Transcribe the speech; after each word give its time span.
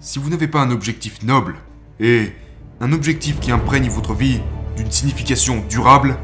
si 0.00 0.18
vous 0.18 0.30
n'avez 0.30 0.48
pas 0.48 0.62
un 0.62 0.70
objectif 0.70 1.22
noble 1.22 1.56
et 2.00 2.32
un 2.80 2.92
objectif 2.92 3.38
qui 3.38 3.52
imprègne 3.52 3.90
votre 3.90 4.14
vie 4.14 4.40
d'une 4.74 4.90
signification 4.90 5.62
durable, 5.68 6.16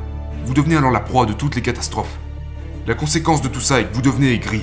vous 0.47 0.55
devenez 0.55 0.77
alors 0.77 0.91
la 0.91 1.01
proie 1.01 1.27
de 1.27 1.35
toutes 1.35 1.57
les 1.57 1.63
catastrophes. 1.63 2.19
La 2.87 2.95
conséquence 2.95 3.43
de 3.43 3.49
tout 3.49 3.61
ça 3.61 3.81
est 3.81 3.85
que 3.85 3.95
vous 3.95 4.01
devenez 4.01 4.33
aigri. 4.33 4.63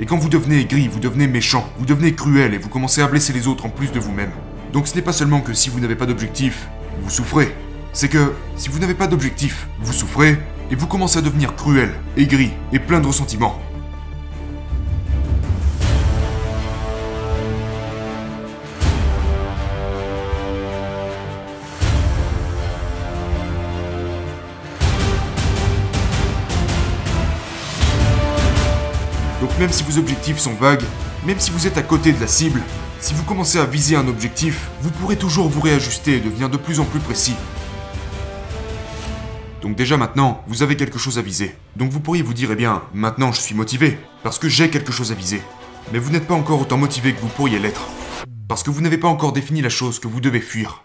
Et 0.00 0.06
quand 0.06 0.16
vous 0.16 0.28
devenez 0.28 0.58
aigri, 0.60 0.88
vous 0.88 0.98
devenez 0.98 1.28
méchant, 1.28 1.70
vous 1.78 1.86
devenez 1.86 2.14
cruel 2.14 2.52
et 2.52 2.58
vous 2.58 2.68
commencez 2.68 3.00
à 3.00 3.06
blesser 3.06 3.32
les 3.32 3.46
autres 3.46 3.64
en 3.64 3.70
plus 3.70 3.92
de 3.92 4.00
vous-même. 4.00 4.32
Donc 4.72 4.88
ce 4.88 4.96
n'est 4.96 5.02
pas 5.02 5.12
seulement 5.12 5.40
que 5.40 5.54
si 5.54 5.70
vous 5.70 5.78
n'avez 5.78 5.94
pas 5.94 6.06
d'objectif, 6.06 6.66
vous 7.00 7.10
souffrez. 7.10 7.54
C'est 7.92 8.08
que 8.08 8.32
si 8.56 8.70
vous 8.70 8.80
n'avez 8.80 8.94
pas 8.94 9.06
d'objectif, 9.06 9.68
vous 9.80 9.92
souffrez 9.92 10.36
et 10.72 10.74
vous 10.74 10.88
commencez 10.88 11.18
à 11.18 11.22
devenir 11.22 11.54
cruel, 11.54 11.92
aigri 12.16 12.50
et 12.72 12.80
plein 12.80 12.98
de 12.98 13.06
ressentiments. 13.06 13.60
Même 29.58 29.72
si 29.72 29.82
vos 29.82 29.98
objectifs 29.98 30.38
sont 30.38 30.54
vagues, 30.54 30.84
même 31.24 31.40
si 31.40 31.50
vous 31.50 31.66
êtes 31.66 31.78
à 31.78 31.82
côté 31.82 32.12
de 32.12 32.20
la 32.20 32.26
cible, 32.26 32.60
si 33.00 33.14
vous 33.14 33.22
commencez 33.22 33.58
à 33.58 33.64
viser 33.64 33.96
un 33.96 34.06
objectif, 34.06 34.68
vous 34.82 34.90
pourrez 34.90 35.16
toujours 35.16 35.48
vous 35.48 35.60
réajuster 35.60 36.16
et 36.16 36.20
devenir 36.20 36.50
de 36.50 36.56
plus 36.56 36.78
en 36.80 36.84
plus 36.84 37.00
précis. 37.00 37.34
Donc 39.62 39.74
déjà 39.74 39.96
maintenant, 39.96 40.42
vous 40.46 40.62
avez 40.62 40.76
quelque 40.76 40.98
chose 40.98 41.18
à 41.18 41.22
viser. 41.22 41.54
Donc 41.74 41.90
vous 41.90 42.00
pourriez 42.00 42.22
vous 42.22 42.34
dire, 42.34 42.50
eh 42.52 42.56
bien, 42.56 42.82
maintenant 42.92 43.32
je 43.32 43.40
suis 43.40 43.54
motivé, 43.54 43.98
parce 44.22 44.38
que 44.38 44.48
j'ai 44.48 44.68
quelque 44.70 44.92
chose 44.92 45.10
à 45.10 45.14
viser. 45.14 45.40
Mais 45.92 45.98
vous 45.98 46.10
n'êtes 46.10 46.26
pas 46.26 46.34
encore 46.34 46.60
autant 46.60 46.76
motivé 46.76 47.14
que 47.14 47.20
vous 47.20 47.28
pourriez 47.28 47.58
l'être. 47.58 47.88
Parce 48.48 48.62
que 48.62 48.70
vous 48.70 48.80
n'avez 48.80 48.98
pas 48.98 49.08
encore 49.08 49.32
défini 49.32 49.62
la 49.62 49.68
chose 49.68 49.98
que 49.98 50.08
vous 50.08 50.20
devez 50.20 50.40
fuir. 50.40 50.84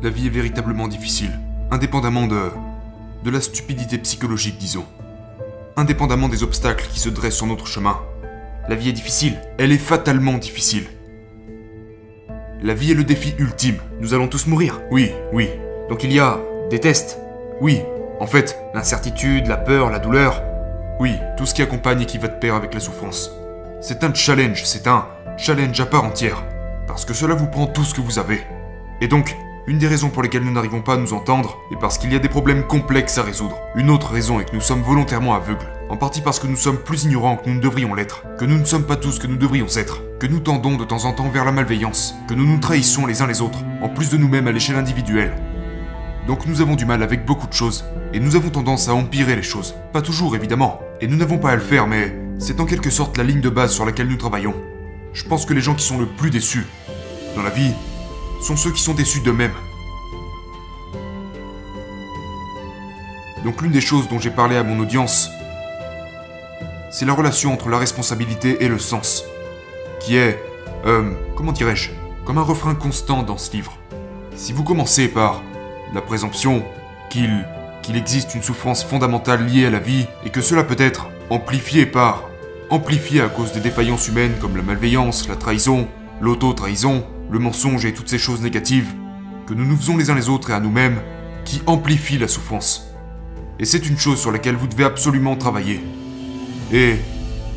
La 0.00 0.10
vie 0.10 0.26
est 0.26 0.30
véritablement 0.30 0.86
difficile, 0.86 1.32
indépendamment 1.72 2.28
de... 2.28 2.50
de 3.24 3.30
la 3.30 3.40
stupidité 3.40 3.98
psychologique, 3.98 4.56
disons. 4.56 4.84
Indépendamment 5.76 6.28
des 6.28 6.44
obstacles 6.44 6.86
qui 6.92 7.00
se 7.00 7.08
dressent 7.08 7.34
sur 7.36 7.46
notre 7.46 7.66
chemin. 7.66 7.98
La 8.68 8.76
vie 8.76 8.90
est 8.90 8.92
difficile, 8.92 9.36
elle 9.58 9.72
est 9.72 9.76
fatalement 9.78 10.38
difficile. 10.38 10.86
La 12.62 12.74
vie 12.74 12.92
est 12.92 12.94
le 12.94 13.02
défi 13.02 13.34
ultime. 13.38 13.78
Nous 14.00 14.14
allons 14.14 14.28
tous 14.28 14.46
mourir. 14.46 14.80
Oui, 14.92 15.10
oui. 15.32 15.48
Donc 15.88 16.04
il 16.04 16.12
y 16.12 16.20
a 16.20 16.38
des 16.70 16.78
tests. 16.78 17.18
Oui. 17.60 17.80
En 18.20 18.26
fait, 18.26 18.56
l'incertitude, 18.74 19.48
la 19.48 19.56
peur, 19.56 19.90
la 19.90 19.98
douleur. 19.98 20.42
Oui, 21.00 21.14
tout 21.36 21.46
ce 21.46 21.54
qui 21.54 21.62
accompagne 21.62 22.02
et 22.02 22.06
qui 22.06 22.18
va 22.18 22.28
de 22.28 22.38
pair 22.38 22.54
avec 22.54 22.72
la 22.72 22.80
souffrance. 22.80 23.32
C'est 23.80 24.04
un 24.04 24.14
challenge, 24.14 24.64
c'est 24.64 24.86
un 24.86 25.06
challenge 25.36 25.80
à 25.80 25.86
part 25.86 26.04
entière. 26.04 26.44
Parce 26.86 27.04
que 27.04 27.14
cela 27.14 27.34
vous 27.34 27.48
prend 27.48 27.66
tout 27.66 27.84
ce 27.84 27.94
que 27.94 28.00
vous 28.00 28.20
avez. 28.20 28.44
Et 29.00 29.08
donc, 29.08 29.36
une 29.68 29.76
des 29.76 29.86
raisons 29.86 30.08
pour 30.08 30.22
lesquelles 30.22 30.44
nous 30.44 30.52
n'arrivons 30.52 30.80
pas 30.80 30.94
à 30.94 30.96
nous 30.96 31.12
entendre 31.12 31.58
est 31.70 31.76
parce 31.76 31.98
qu'il 31.98 32.10
y 32.10 32.16
a 32.16 32.18
des 32.18 32.30
problèmes 32.30 32.66
complexes 32.66 33.18
à 33.18 33.22
résoudre. 33.22 33.58
Une 33.76 33.90
autre 33.90 34.10
raison 34.10 34.40
est 34.40 34.46
que 34.46 34.54
nous 34.54 34.62
sommes 34.62 34.80
volontairement 34.80 35.34
aveugles. 35.34 35.68
En 35.90 35.98
partie 35.98 36.22
parce 36.22 36.38
que 36.38 36.46
nous 36.46 36.56
sommes 36.56 36.78
plus 36.78 37.04
ignorants 37.04 37.36
que 37.36 37.50
nous 37.50 37.56
ne 37.56 37.60
devrions 37.60 37.94
l'être. 37.94 38.22
Que 38.38 38.46
nous 38.46 38.56
ne 38.56 38.64
sommes 38.64 38.86
pas 38.86 38.96
tous 38.96 39.18
que 39.18 39.26
nous 39.26 39.36
devrions 39.36 39.66
être. 39.76 40.00
Que 40.20 40.26
nous 40.26 40.40
tendons 40.40 40.78
de 40.78 40.84
temps 40.84 41.04
en 41.04 41.12
temps 41.12 41.28
vers 41.28 41.44
la 41.44 41.52
malveillance. 41.52 42.14
Que 42.28 42.32
nous 42.32 42.46
nous 42.46 42.56
trahissons 42.56 43.04
les 43.04 43.20
uns 43.20 43.26
les 43.26 43.42
autres. 43.42 43.58
En 43.82 43.90
plus 43.90 44.08
de 44.08 44.16
nous-mêmes 44.16 44.48
à 44.48 44.52
l'échelle 44.52 44.76
individuelle. 44.76 45.36
Donc 46.26 46.46
nous 46.46 46.62
avons 46.62 46.74
du 46.74 46.86
mal 46.86 47.02
avec 47.02 47.26
beaucoup 47.26 47.46
de 47.46 47.52
choses. 47.52 47.84
Et 48.14 48.20
nous 48.20 48.36
avons 48.36 48.48
tendance 48.48 48.88
à 48.88 48.94
empirer 48.94 49.36
les 49.36 49.42
choses. 49.42 49.74
Pas 49.92 50.00
toujours 50.00 50.34
évidemment. 50.34 50.80
Et 51.02 51.06
nous 51.06 51.16
n'avons 51.18 51.36
pas 51.36 51.50
à 51.50 51.56
le 51.56 51.60
faire 51.60 51.86
mais 51.86 52.18
c'est 52.38 52.60
en 52.60 52.64
quelque 52.64 52.88
sorte 52.88 53.18
la 53.18 53.24
ligne 53.24 53.42
de 53.42 53.50
base 53.50 53.72
sur 53.72 53.84
laquelle 53.84 54.08
nous 54.08 54.16
travaillons. 54.16 54.54
Je 55.12 55.24
pense 55.24 55.44
que 55.44 55.52
les 55.52 55.60
gens 55.60 55.74
qui 55.74 55.84
sont 55.84 55.98
le 55.98 56.06
plus 56.06 56.30
déçus 56.30 56.66
dans 57.36 57.42
la 57.42 57.50
vie 57.50 57.74
sont 58.40 58.56
ceux 58.56 58.70
qui 58.70 58.82
sont 58.82 58.94
déçus 58.94 59.20
d'eux-mêmes. 59.20 59.54
Donc 63.44 63.62
l'une 63.62 63.72
des 63.72 63.80
choses 63.80 64.08
dont 64.08 64.18
j'ai 64.18 64.30
parlé 64.30 64.56
à 64.56 64.62
mon 64.62 64.78
audience, 64.80 65.30
c'est 66.90 67.04
la 67.04 67.12
relation 67.12 67.52
entre 67.52 67.68
la 67.68 67.78
responsabilité 67.78 68.64
et 68.64 68.68
le 68.68 68.78
sens, 68.78 69.24
qui 70.00 70.16
est, 70.16 70.42
euh, 70.86 71.12
comment 71.36 71.52
dirais-je, 71.52 71.90
comme 72.24 72.38
un 72.38 72.42
refrain 72.42 72.74
constant 72.74 73.22
dans 73.22 73.38
ce 73.38 73.52
livre. 73.52 73.76
Si 74.36 74.52
vous 74.52 74.64
commencez 74.64 75.08
par 75.08 75.42
la 75.94 76.00
présomption 76.00 76.62
qu'il 77.10 77.46
qu'il 77.88 77.96
existe 77.96 78.34
une 78.34 78.42
souffrance 78.42 78.84
fondamentale 78.84 79.46
liée 79.46 79.64
à 79.64 79.70
la 79.70 79.78
vie 79.78 80.06
et 80.26 80.28
que 80.28 80.42
cela 80.42 80.62
peut 80.62 80.76
être 80.78 81.08
amplifié 81.30 81.86
par 81.86 82.24
amplifié 82.68 83.22
à 83.22 83.28
cause 83.28 83.52
des 83.52 83.60
défaillances 83.60 84.08
humaines 84.08 84.34
comme 84.42 84.58
la 84.58 84.62
malveillance, 84.62 85.26
la 85.26 85.36
trahison, 85.36 85.88
l'auto-trahison, 86.20 87.02
le 87.30 87.38
mensonge 87.38 87.84
et 87.84 87.92
toutes 87.92 88.08
ces 88.08 88.18
choses 88.18 88.40
négatives 88.40 88.92
que 89.46 89.54
nous 89.54 89.64
nous 89.64 89.76
faisons 89.76 89.96
les 89.96 90.10
uns 90.10 90.14
les 90.14 90.28
autres 90.28 90.50
et 90.50 90.54
à 90.54 90.60
nous-mêmes 90.60 91.00
qui 91.44 91.62
amplifient 91.66 92.18
la 92.18 92.28
souffrance. 92.28 92.88
Et 93.58 93.64
c'est 93.64 93.88
une 93.88 93.98
chose 93.98 94.20
sur 94.20 94.30
laquelle 94.30 94.56
vous 94.56 94.66
devez 94.66 94.84
absolument 94.84 95.36
travailler. 95.36 95.80
Et 96.72 96.96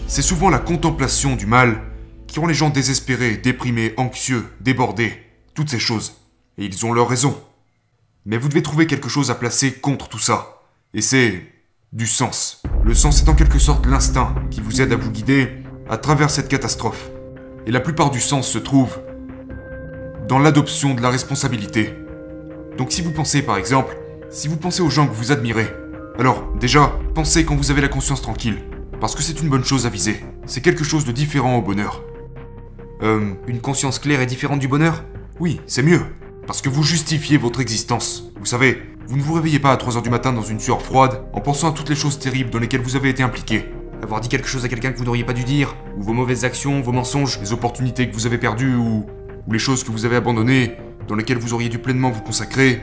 c'est 0.07 0.21
souvent 0.21 0.49
la 0.49 0.59
contemplation 0.59 1.35
du 1.35 1.45
mal 1.45 1.81
qui 2.27 2.39
rend 2.39 2.47
les 2.47 2.53
gens 2.53 2.69
désespérés, 2.69 3.37
déprimés, 3.37 3.93
anxieux, 3.97 4.45
débordés, 4.61 5.13
toutes 5.53 5.69
ces 5.69 5.79
choses. 5.79 6.15
Et 6.57 6.65
ils 6.65 6.85
ont 6.85 6.93
leur 6.93 7.09
raison. 7.09 7.37
Mais 8.25 8.37
vous 8.37 8.47
devez 8.47 8.63
trouver 8.63 8.87
quelque 8.87 9.09
chose 9.09 9.31
à 9.31 9.35
placer 9.35 9.73
contre 9.73 10.07
tout 10.07 10.19
ça. 10.19 10.61
Et 10.93 11.01
c'est 11.01 11.45
du 11.91 12.07
sens. 12.07 12.63
Le 12.85 12.93
sens 12.93 13.21
est 13.21 13.29
en 13.29 13.35
quelque 13.35 13.59
sorte 13.59 13.85
l'instinct 13.85 14.33
qui 14.49 14.61
vous 14.61 14.81
aide 14.81 14.93
à 14.93 14.95
vous 14.95 15.11
guider 15.11 15.49
à 15.89 15.97
travers 15.97 16.29
cette 16.29 16.47
catastrophe. 16.47 17.09
Et 17.65 17.71
la 17.71 17.81
plupart 17.81 18.11
du 18.11 18.21
sens 18.21 18.47
se 18.47 18.57
trouve 18.57 18.97
dans 20.31 20.39
l'adoption 20.39 20.93
de 20.93 21.01
la 21.01 21.09
responsabilité. 21.09 21.93
Donc 22.77 22.93
si 22.93 23.01
vous 23.01 23.11
pensez 23.11 23.41
par 23.41 23.57
exemple, 23.57 23.97
si 24.29 24.47
vous 24.47 24.55
pensez 24.55 24.81
aux 24.81 24.89
gens 24.89 25.05
que 25.05 25.13
vous 25.13 25.33
admirez, 25.33 25.67
alors 26.17 26.45
déjà, 26.57 26.97
pensez 27.13 27.43
quand 27.43 27.57
vous 27.57 27.69
avez 27.69 27.81
la 27.81 27.89
conscience 27.89 28.21
tranquille, 28.21 28.59
parce 29.01 29.13
que 29.13 29.23
c'est 29.23 29.41
une 29.41 29.49
bonne 29.49 29.65
chose 29.65 29.85
à 29.85 29.89
viser. 29.89 30.23
C'est 30.45 30.61
quelque 30.61 30.85
chose 30.85 31.03
de 31.03 31.11
différent 31.11 31.57
au 31.57 31.61
bonheur. 31.61 32.01
Euh, 33.03 33.33
une 33.45 33.59
conscience 33.59 33.99
claire 33.99 34.21
est 34.21 34.25
différente 34.25 34.59
du 34.59 34.69
bonheur? 34.69 35.03
Oui, 35.41 35.59
c'est 35.67 35.83
mieux. 35.83 35.99
Parce 36.47 36.61
que 36.61 36.69
vous 36.69 36.83
justifiez 36.83 37.35
votre 37.35 37.59
existence. 37.59 38.31
Vous 38.39 38.45
savez, 38.45 38.81
vous 39.07 39.17
ne 39.17 39.21
vous 39.21 39.33
réveillez 39.33 39.59
pas 39.59 39.73
à 39.73 39.75
3h 39.75 40.01
du 40.01 40.09
matin 40.09 40.31
dans 40.31 40.43
une 40.43 40.61
sueur 40.61 40.81
froide 40.81 41.25
en 41.33 41.41
pensant 41.41 41.71
à 41.71 41.73
toutes 41.73 41.89
les 41.89 41.95
choses 41.95 42.19
terribles 42.19 42.51
dans 42.51 42.59
lesquelles 42.59 42.79
vous 42.79 42.95
avez 42.95 43.09
été 43.09 43.21
impliqué. 43.21 43.65
Avoir 44.01 44.21
dit 44.21 44.29
quelque 44.29 44.47
chose 44.47 44.63
à 44.63 44.69
quelqu'un 44.69 44.93
que 44.93 44.97
vous 44.97 45.05
n'auriez 45.05 45.25
pas 45.25 45.33
dû 45.33 45.43
dire, 45.43 45.75
ou 45.97 46.03
vos 46.03 46.13
mauvaises 46.13 46.45
actions, 46.45 46.79
vos 46.79 46.93
mensonges, 46.93 47.37
les 47.41 47.51
opportunités 47.51 48.09
que 48.09 48.13
vous 48.13 48.25
avez 48.25 48.37
perdues, 48.37 48.75
ou 48.75 49.05
ou 49.47 49.53
les 49.53 49.59
choses 49.59 49.83
que 49.83 49.91
vous 49.91 50.05
avez 50.05 50.15
abandonnées, 50.15 50.77
dans 51.07 51.15
lesquelles 51.15 51.37
vous 51.37 51.53
auriez 51.53 51.69
dû 51.69 51.79
pleinement 51.79 52.09
vous 52.09 52.21
consacrer. 52.21 52.81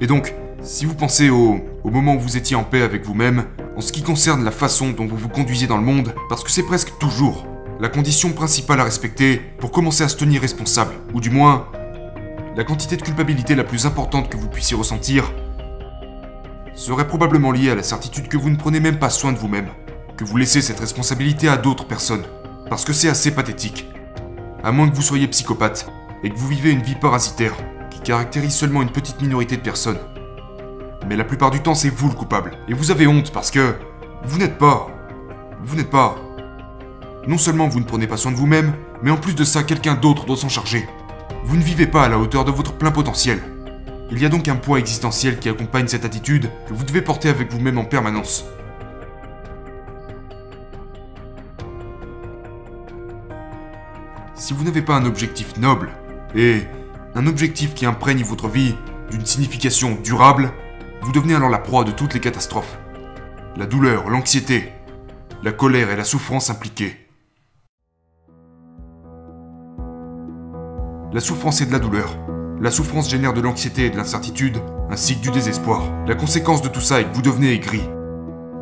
Et 0.00 0.06
donc, 0.06 0.34
si 0.62 0.84
vous 0.84 0.94
pensez 0.94 1.30
au, 1.30 1.60
moment 1.84 2.14
où 2.14 2.20
vous 2.20 2.36
étiez 2.36 2.56
en 2.56 2.64
paix 2.64 2.82
avec 2.82 3.04
vous-même, 3.04 3.44
en 3.76 3.80
ce 3.80 3.92
qui 3.92 4.02
concerne 4.02 4.44
la 4.44 4.50
façon 4.50 4.90
dont 4.90 5.06
vous 5.06 5.16
vous 5.16 5.28
conduisez 5.28 5.66
dans 5.66 5.78
le 5.78 5.84
monde, 5.84 6.14
parce 6.28 6.44
que 6.44 6.50
c'est 6.50 6.64
presque 6.64 6.98
toujours 6.98 7.46
la 7.80 7.88
condition 7.88 8.32
principale 8.32 8.80
à 8.80 8.84
respecter 8.84 9.40
pour 9.58 9.70
commencer 9.70 10.02
à 10.02 10.08
se 10.08 10.16
tenir 10.16 10.40
responsable, 10.40 10.94
ou 11.14 11.20
du 11.20 11.30
moins, 11.30 11.68
la 12.56 12.64
quantité 12.64 12.96
de 12.96 13.02
culpabilité 13.02 13.54
la 13.54 13.64
plus 13.64 13.86
importante 13.86 14.28
que 14.28 14.36
vous 14.36 14.48
puissiez 14.48 14.76
ressentir, 14.76 15.32
serait 16.74 17.06
probablement 17.06 17.52
liée 17.52 17.70
à 17.70 17.74
la 17.74 17.82
certitude 17.82 18.28
que 18.28 18.36
vous 18.36 18.50
ne 18.50 18.56
prenez 18.56 18.80
même 18.80 18.98
pas 18.98 19.10
soin 19.10 19.32
de 19.32 19.38
vous-même, 19.38 19.68
que 20.16 20.24
vous 20.24 20.36
laissez 20.36 20.60
cette 20.60 20.80
responsabilité 20.80 21.48
à 21.48 21.56
d'autres 21.56 21.86
personnes, 21.86 22.24
parce 22.68 22.84
que 22.84 22.92
c'est 22.92 23.08
assez 23.08 23.30
pathétique 23.30 23.86
à 24.62 24.72
moins 24.72 24.88
que 24.88 24.94
vous 24.94 25.02
soyez 25.02 25.28
psychopathe 25.28 25.90
et 26.22 26.30
que 26.30 26.36
vous 26.36 26.48
vivez 26.48 26.70
une 26.70 26.82
vie 26.82 26.94
parasitaire 26.94 27.54
qui 27.90 28.00
caractérise 28.00 28.54
seulement 28.54 28.82
une 28.82 28.90
petite 28.90 29.20
minorité 29.20 29.56
de 29.56 29.62
personnes. 29.62 29.98
Mais 31.08 31.16
la 31.16 31.24
plupart 31.24 31.50
du 31.50 31.60
temps, 31.60 31.74
c'est 31.74 31.88
vous 31.88 32.08
le 32.08 32.14
coupable. 32.14 32.52
Et 32.68 32.74
vous 32.74 32.90
avez 32.90 33.06
honte 33.06 33.32
parce 33.32 33.50
que 33.50 33.74
vous 34.24 34.38
n'êtes 34.38 34.58
pas... 34.58 34.88
Vous 35.62 35.76
n'êtes 35.76 35.90
pas... 35.90 36.16
Non 37.26 37.38
seulement 37.38 37.68
vous 37.68 37.80
ne 37.80 37.84
prenez 37.84 38.06
pas 38.06 38.16
soin 38.16 38.32
de 38.32 38.36
vous-même, 38.36 38.74
mais 39.02 39.10
en 39.10 39.16
plus 39.16 39.34
de 39.34 39.44
ça, 39.44 39.62
quelqu'un 39.62 39.94
d'autre 39.94 40.26
doit 40.26 40.36
s'en 40.36 40.48
charger. 40.48 40.88
Vous 41.44 41.56
ne 41.56 41.62
vivez 41.62 41.86
pas 41.86 42.04
à 42.04 42.08
la 42.08 42.18
hauteur 42.18 42.44
de 42.44 42.50
votre 42.50 42.72
plein 42.72 42.90
potentiel. 42.90 43.40
Il 44.10 44.18
y 44.18 44.24
a 44.24 44.28
donc 44.28 44.48
un 44.48 44.56
poids 44.56 44.78
existentiel 44.78 45.38
qui 45.38 45.48
accompagne 45.48 45.88
cette 45.88 46.04
attitude 46.04 46.50
que 46.66 46.72
vous 46.72 46.84
devez 46.84 47.02
porter 47.02 47.28
avec 47.28 47.52
vous-même 47.52 47.78
en 47.78 47.84
permanence. 47.84 48.44
Si 54.38 54.54
vous 54.54 54.62
n'avez 54.62 54.82
pas 54.82 54.94
un 54.94 55.04
objectif 55.04 55.56
noble, 55.56 55.90
et 56.32 56.60
un 57.16 57.26
objectif 57.26 57.74
qui 57.74 57.86
imprègne 57.86 58.22
votre 58.22 58.46
vie 58.46 58.76
d'une 59.10 59.26
signification 59.26 59.98
durable, 60.04 60.52
vous 61.02 61.10
devenez 61.10 61.34
alors 61.34 61.50
la 61.50 61.58
proie 61.58 61.82
de 61.82 61.90
toutes 61.90 62.14
les 62.14 62.20
catastrophes. 62.20 62.78
La 63.56 63.66
douleur, 63.66 64.08
l'anxiété, 64.08 64.72
la 65.42 65.50
colère 65.50 65.90
et 65.90 65.96
la 65.96 66.04
souffrance 66.04 66.50
impliquées. 66.50 67.08
La 71.12 71.20
souffrance 71.20 71.60
est 71.60 71.66
de 71.66 71.72
la 71.72 71.80
douleur. 71.80 72.16
La 72.60 72.70
souffrance 72.70 73.10
génère 73.10 73.32
de 73.32 73.40
l'anxiété 73.40 73.86
et 73.86 73.90
de 73.90 73.96
l'incertitude, 73.96 74.62
ainsi 74.88 75.16
que 75.16 75.22
du 75.22 75.30
désespoir. 75.32 75.82
La 76.06 76.14
conséquence 76.14 76.62
de 76.62 76.68
tout 76.68 76.80
ça 76.80 77.00
est 77.00 77.10
que 77.10 77.14
vous 77.14 77.22
devenez 77.22 77.54
aigri. 77.54 77.82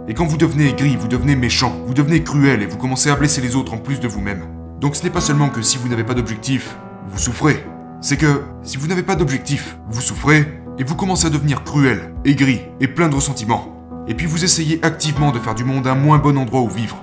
Et 0.09 0.15
quand 0.15 0.25
vous 0.25 0.39
devenez 0.39 0.71
aigri, 0.71 0.97
vous 0.97 1.09
devenez 1.09 1.37
méchant, 1.37 1.77
vous 1.87 1.95
devenez 1.95 2.23
cruel 2.23 2.63
et 2.63 2.67
vous 2.67 2.79
commencez 2.79 3.11
à 3.11 3.17
blesser 3.17 3.43
les 3.43 3.57
autres 3.57 3.75
en 3.75 3.79
plus 3.79 4.01
de 4.01 4.09
vous-même. 4.09 4.56
Donc 4.81 4.95
ce 4.95 5.03
n'est 5.05 5.11
pas 5.11 5.21
seulement 5.21 5.49
que 5.49 5.63
si 5.63 5.79
vous 5.79 5.89
n'avez 5.89 6.05
pas 6.05 6.15
d'objectif, 6.15 6.77
vous 7.07 7.19
souffrez. 7.19 7.65
C'est 8.01 8.19
que 8.19 8.43
si 8.63 8.77
vous 8.77 8.87
n'avez 8.87 9.03
pas 9.03 9.17
d'objectif, 9.17 9.79
vous 9.89 10.03
souffrez 10.03 10.63
et 10.79 10.85
vous 10.85 10.97
commencez 10.97 11.27
à 11.27 11.31
devenir 11.31 11.65
cruel, 11.65 12.15
aigri 12.25 12.61
et 12.81 12.89
plein 12.89 13.09
de 13.09 13.15
ressentiments. 13.15 13.73
Et 14.07 14.15
puis 14.15 14.27
vous 14.27 14.45
essayez 14.45 14.79
activement 14.85 15.33
de 15.33 15.39
faire 15.39 15.55
du 15.55 15.65
monde 15.65 15.87
un 15.87 15.95
moins 15.95 16.19
bon 16.19 16.37
endroit 16.37 16.61
où 16.61 16.69
vivre. 16.69 16.97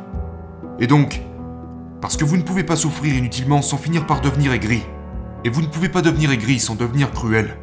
Et 0.80 0.88
donc, 0.88 1.22
parce 2.00 2.16
que 2.16 2.26
vous 2.26 2.38
ne 2.38 2.44
pouvez 2.44 2.64
pas 2.64 2.76
souffrir 2.76 3.16
inutilement 3.16 3.62
sans 3.62 3.78
finir 3.78 4.06
par 4.06 4.22
devenir 4.22 4.54
aigri. 4.54 4.84
Et 5.44 5.50
vous 5.50 5.62
ne 5.62 5.68
pouvez 5.68 5.90
pas 5.90 6.02
devenir 6.02 6.32
aigri 6.32 6.60
sans 6.60 6.76
devenir 6.76 7.12
cruel. 7.12 7.58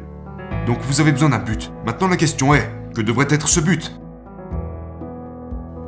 Donc 0.67 0.79
vous 0.81 0.99
avez 0.99 1.11
besoin 1.11 1.29
d'un 1.29 1.39
but. 1.39 1.71
Maintenant 1.85 2.09
la 2.09 2.17
question 2.17 2.53
est, 2.53 2.69
que 2.93 3.01
devrait 3.01 3.27
être 3.29 3.47
ce 3.47 3.61
but? 3.61 3.97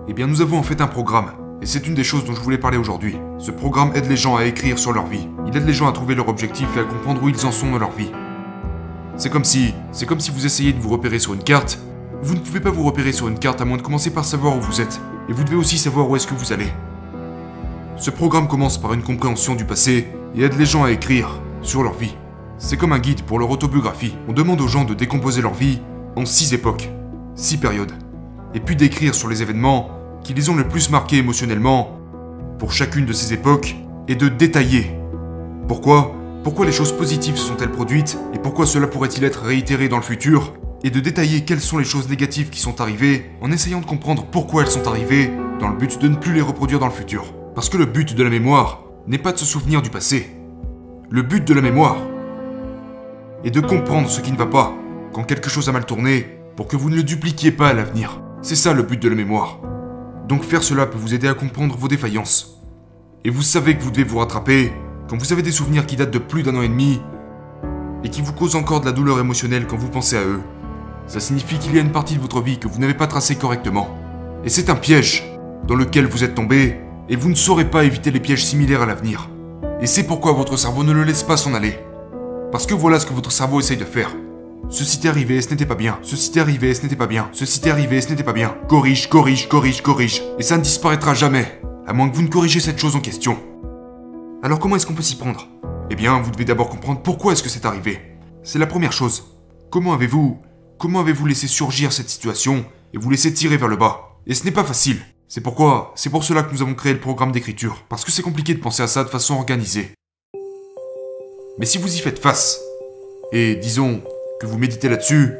Eh 0.07 0.13
bien 0.13 0.27
nous 0.27 0.41
avons 0.41 0.57
en 0.57 0.63
fait 0.63 0.81
un 0.81 0.87
programme. 0.87 1.42
Et 1.63 1.65
c'est 1.65 1.87
une 1.87 1.93
des 1.93 2.03
choses 2.03 2.25
dont 2.25 2.35
je 2.35 2.41
voulais 2.41 2.57
parler 2.57 2.75
aujourd'hui. 2.75 3.15
Ce 3.39 3.49
programme 3.49 3.93
aide 3.95 4.09
les 4.09 4.17
gens 4.17 4.35
à 4.35 4.43
écrire 4.43 4.77
sur 4.77 4.91
leur 4.91 5.05
vie. 5.05 5.29
Il 5.47 5.55
aide 5.55 5.65
les 5.65 5.71
gens 5.71 5.87
à 5.87 5.93
trouver 5.93 6.13
leur 6.13 6.27
objectif 6.27 6.67
et 6.75 6.81
à 6.81 6.83
comprendre 6.83 7.23
où 7.23 7.29
ils 7.29 7.45
en 7.45 7.53
sont 7.53 7.71
dans 7.71 7.79
leur 7.79 7.91
vie. 7.91 8.11
C'est 9.15 9.29
comme 9.29 9.45
si, 9.45 9.73
c'est 9.93 10.05
comme 10.05 10.19
si 10.19 10.29
vous 10.29 10.45
essayez 10.45 10.73
de 10.73 10.81
vous 10.81 10.89
repérer 10.89 11.19
sur 11.19 11.33
une 11.33 11.41
carte. 11.41 11.79
Vous 12.21 12.35
ne 12.35 12.41
pouvez 12.41 12.59
pas 12.59 12.69
vous 12.69 12.83
repérer 12.83 13.13
sur 13.13 13.29
une 13.29 13.39
carte 13.39 13.61
à 13.61 13.65
moins 13.65 13.77
de 13.77 13.81
commencer 13.81 14.09
par 14.09 14.25
savoir 14.25 14.57
où 14.57 14.59
vous 14.59 14.81
êtes. 14.81 14.99
Et 15.29 15.31
vous 15.31 15.45
devez 15.45 15.55
aussi 15.55 15.77
savoir 15.77 16.09
où 16.09 16.17
est-ce 16.17 16.27
que 16.27 16.33
vous 16.33 16.51
allez. 16.51 16.67
Ce 17.95 18.09
programme 18.09 18.49
commence 18.49 18.77
par 18.77 18.91
une 18.91 19.01
compréhension 19.01 19.55
du 19.55 19.63
passé 19.63 20.09
et 20.35 20.43
aide 20.43 20.59
les 20.59 20.65
gens 20.65 20.83
à 20.83 20.91
écrire 20.91 21.39
sur 21.61 21.81
leur 21.81 21.93
vie. 21.93 22.17
C'est 22.57 22.75
comme 22.75 22.91
un 22.91 22.99
guide 22.99 23.21
pour 23.21 23.39
leur 23.39 23.49
autobiographie. 23.49 24.17
On 24.27 24.33
demande 24.33 24.59
aux 24.59 24.67
gens 24.67 24.83
de 24.83 24.93
décomposer 24.93 25.41
leur 25.41 25.53
vie 25.53 25.79
en 26.17 26.25
six 26.25 26.53
époques, 26.53 26.89
six 27.35 27.55
périodes, 27.55 27.93
et 28.53 28.59
puis 28.59 28.75
d'écrire 28.75 29.15
sur 29.15 29.29
les 29.29 29.41
événements 29.41 30.02
qui 30.23 30.33
les 30.33 30.49
ont 30.49 30.55
le 30.55 30.67
plus 30.67 30.89
marqués 30.89 31.17
émotionnellement 31.17 31.99
pour 32.57 32.71
chacune 32.71 33.05
de 33.05 33.13
ces 33.13 33.33
époques 33.33 33.75
et 34.07 34.15
de 34.15 34.29
détailler. 34.29 34.91
Pourquoi 35.67 36.15
Pourquoi 36.43 36.65
les 36.65 36.71
choses 36.71 36.91
positives 36.91 37.37
se 37.37 37.47
sont-elles 37.47 37.71
produites 37.71 38.17
et 38.33 38.39
pourquoi 38.39 38.65
cela 38.65 38.87
pourrait-il 38.87 39.23
être 39.23 39.43
réitéré 39.43 39.89
dans 39.89 39.97
le 39.97 40.03
futur 40.03 40.53
Et 40.83 40.89
de 40.89 40.99
détailler 40.99 41.41
quelles 41.41 41.61
sont 41.61 41.77
les 41.77 41.85
choses 41.85 42.09
négatives 42.09 42.49
qui 42.49 42.59
sont 42.59 42.81
arrivées 42.81 43.31
en 43.41 43.51
essayant 43.51 43.81
de 43.81 43.85
comprendre 43.85 44.25
pourquoi 44.29 44.63
elles 44.63 44.71
sont 44.71 44.87
arrivées 44.87 45.31
dans 45.59 45.69
le 45.69 45.77
but 45.77 45.99
de 45.99 46.07
ne 46.07 46.15
plus 46.15 46.33
les 46.33 46.41
reproduire 46.41 46.79
dans 46.79 46.87
le 46.87 46.93
futur. 46.93 47.33
Parce 47.55 47.69
que 47.69 47.77
le 47.77 47.85
but 47.85 48.15
de 48.15 48.23
la 48.23 48.29
mémoire 48.29 48.83
n'est 49.07 49.17
pas 49.17 49.33
de 49.33 49.37
se 49.37 49.45
souvenir 49.45 49.81
du 49.81 49.89
passé. 49.89 50.35
Le 51.09 51.21
but 51.21 51.45
de 51.45 51.53
la 51.53 51.61
mémoire 51.61 51.97
est 53.43 53.51
de 53.51 53.59
comprendre 53.59 54.09
ce 54.09 54.21
qui 54.21 54.31
ne 54.31 54.37
va 54.37 54.47
pas 54.47 54.73
quand 55.13 55.23
quelque 55.23 55.49
chose 55.49 55.69
a 55.69 55.71
mal 55.71 55.85
tourné 55.85 56.39
pour 56.55 56.67
que 56.67 56.75
vous 56.75 56.89
ne 56.89 56.95
le 56.95 57.03
dupliquiez 57.03 57.51
pas 57.51 57.69
à 57.69 57.73
l'avenir. 57.73 58.21
C'est 58.41 58.55
ça 58.55 58.73
le 58.73 58.83
but 58.83 59.01
de 59.01 59.09
la 59.09 59.15
mémoire. 59.15 59.59
Donc 60.27 60.43
faire 60.43 60.63
cela 60.63 60.85
peut 60.85 60.97
vous 60.97 61.13
aider 61.13 61.27
à 61.27 61.33
comprendre 61.33 61.77
vos 61.77 61.87
défaillances. 61.87 62.61
Et 63.25 63.29
vous 63.29 63.41
savez 63.41 63.75
que 63.77 63.83
vous 63.83 63.91
devez 63.91 64.03
vous 64.03 64.19
rattraper 64.19 64.71
quand 65.09 65.17
vous 65.17 65.33
avez 65.33 65.41
des 65.41 65.51
souvenirs 65.51 65.85
qui 65.85 65.95
datent 65.95 66.11
de 66.11 66.19
plus 66.19 66.43
d'un 66.43 66.55
an 66.55 66.61
et 66.61 66.69
demi 66.69 67.01
et 68.03 68.09
qui 68.09 68.21
vous 68.21 68.33
causent 68.33 68.55
encore 68.55 68.81
de 68.81 68.85
la 68.85 68.91
douleur 68.91 69.19
émotionnelle 69.19 69.65
quand 69.67 69.77
vous 69.77 69.89
pensez 69.89 70.17
à 70.17 70.23
eux. 70.23 70.41
Ça 71.07 71.19
signifie 71.19 71.57
qu'il 71.57 71.75
y 71.75 71.77
a 71.77 71.81
une 71.81 71.91
partie 71.91 72.15
de 72.15 72.21
votre 72.21 72.41
vie 72.41 72.59
que 72.59 72.67
vous 72.67 72.79
n'avez 72.79 72.93
pas 72.93 73.07
tracée 73.07 73.35
correctement. 73.35 73.89
Et 74.43 74.49
c'est 74.49 74.69
un 74.69 74.75
piège 74.75 75.23
dans 75.67 75.75
lequel 75.75 76.05
vous 76.05 76.23
êtes 76.23 76.35
tombé 76.35 76.79
et 77.09 77.15
vous 77.15 77.29
ne 77.29 77.35
saurez 77.35 77.69
pas 77.69 77.83
éviter 77.83 78.11
les 78.11 78.19
pièges 78.19 78.45
similaires 78.45 78.81
à 78.81 78.85
l'avenir. 78.85 79.29
Et 79.81 79.87
c'est 79.87 80.07
pourquoi 80.07 80.31
votre 80.33 80.57
cerveau 80.57 80.83
ne 80.83 80.93
le 80.93 81.03
laisse 81.03 81.23
pas 81.23 81.37
s'en 81.37 81.53
aller. 81.53 81.77
Parce 82.51 82.65
que 82.65 82.73
voilà 82.73 82.99
ce 82.99 83.05
que 83.05 83.13
votre 83.13 83.31
cerveau 83.31 83.59
essaye 83.59 83.77
de 83.77 83.85
faire. 83.85 84.09
Ceci 84.69 84.99
t'est 84.99 85.09
arrivé, 85.09 85.41
ce 85.41 85.49
n'était 85.49 85.65
pas 85.65 85.75
bien. 85.75 85.99
Ceci 86.01 86.31
t'est 86.31 86.39
arrivé, 86.39 86.73
ce 86.73 86.81
n'était 86.81 86.95
pas 86.95 87.07
bien. 87.07 87.29
Ceci 87.33 87.59
t'est 87.59 87.69
arrivé, 87.69 88.01
ce 88.01 88.09
n'était 88.09 88.23
pas 88.23 88.33
bien. 88.33 88.57
Corrige, 88.67 89.07
corrige, 89.07 89.47
corrige, 89.47 89.81
corrige. 89.81 90.23
Et 90.39 90.43
ça 90.43 90.57
ne 90.57 90.63
disparaîtra 90.63 91.13
jamais. 91.13 91.61
À 91.85 91.93
moins 91.93 92.09
que 92.09 92.15
vous 92.15 92.21
ne 92.21 92.27
corrigez 92.27 92.59
cette 92.59 92.79
chose 92.79 92.95
en 92.95 93.01
question. 93.01 93.37
Alors 94.41 94.59
comment 94.59 94.75
est-ce 94.75 94.87
qu'on 94.87 94.95
peut 94.95 95.03
s'y 95.03 95.17
prendre? 95.17 95.47
Eh 95.89 95.95
bien, 95.95 96.19
vous 96.19 96.31
devez 96.31 96.45
d'abord 96.45 96.69
comprendre 96.69 97.01
pourquoi 97.01 97.33
est-ce 97.33 97.43
que 97.43 97.49
c'est 97.49 97.65
arrivé. 97.65 97.99
C'est 98.41 98.59
la 98.59 98.67
première 98.67 98.93
chose. 98.93 99.37
Comment 99.69 99.93
avez-vous... 99.93 100.39
Comment 100.79 101.01
avez-vous 101.01 101.27
laissé 101.27 101.47
surgir 101.47 101.93
cette 101.93 102.09
situation 102.09 102.65
et 102.93 102.97
vous 102.97 103.09
laisser 103.09 103.33
tirer 103.33 103.57
vers 103.57 103.67
le 103.67 103.77
bas? 103.77 104.17
Et 104.25 104.33
ce 104.33 104.43
n'est 104.43 104.51
pas 104.51 104.63
facile. 104.63 104.99
C'est 105.27 105.41
pourquoi, 105.41 105.93
c'est 105.95 106.09
pour 106.09 106.23
cela 106.23 106.43
que 106.43 106.53
nous 106.53 106.61
avons 106.61 106.73
créé 106.73 106.93
le 106.93 106.99
programme 106.99 107.31
d'écriture. 107.31 107.85
Parce 107.89 108.03
que 108.03 108.11
c'est 108.11 108.21
compliqué 108.21 108.53
de 108.53 108.59
penser 108.59 108.81
à 108.83 108.87
ça 108.87 109.03
de 109.03 109.09
façon 109.09 109.35
organisée. 109.35 109.91
Mais 111.59 111.65
si 111.65 111.77
vous 111.77 111.95
y 111.95 111.99
faites 111.99 112.19
face, 112.19 112.59
et 113.31 113.55
disons 113.55 114.01
que 114.43 114.47
vous 114.47 114.57
méditez 114.57 114.89
là-dessus, 114.89 115.37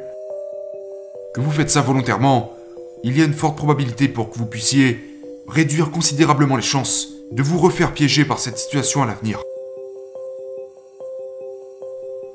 que 1.34 1.40
vous 1.42 1.50
faites 1.50 1.68
ça 1.68 1.82
volontairement, 1.82 2.54
il 3.02 3.18
y 3.18 3.20
a 3.20 3.26
une 3.26 3.34
forte 3.34 3.54
probabilité 3.54 4.08
pour 4.08 4.30
que 4.30 4.38
vous 4.38 4.46
puissiez 4.46 4.98
réduire 5.46 5.90
considérablement 5.90 6.56
les 6.56 6.62
chances 6.62 7.08
de 7.30 7.42
vous 7.42 7.58
refaire 7.58 7.92
piéger 7.92 8.24
par 8.24 8.38
cette 8.38 8.56
situation 8.56 9.02
à 9.02 9.06
l'avenir. 9.06 9.42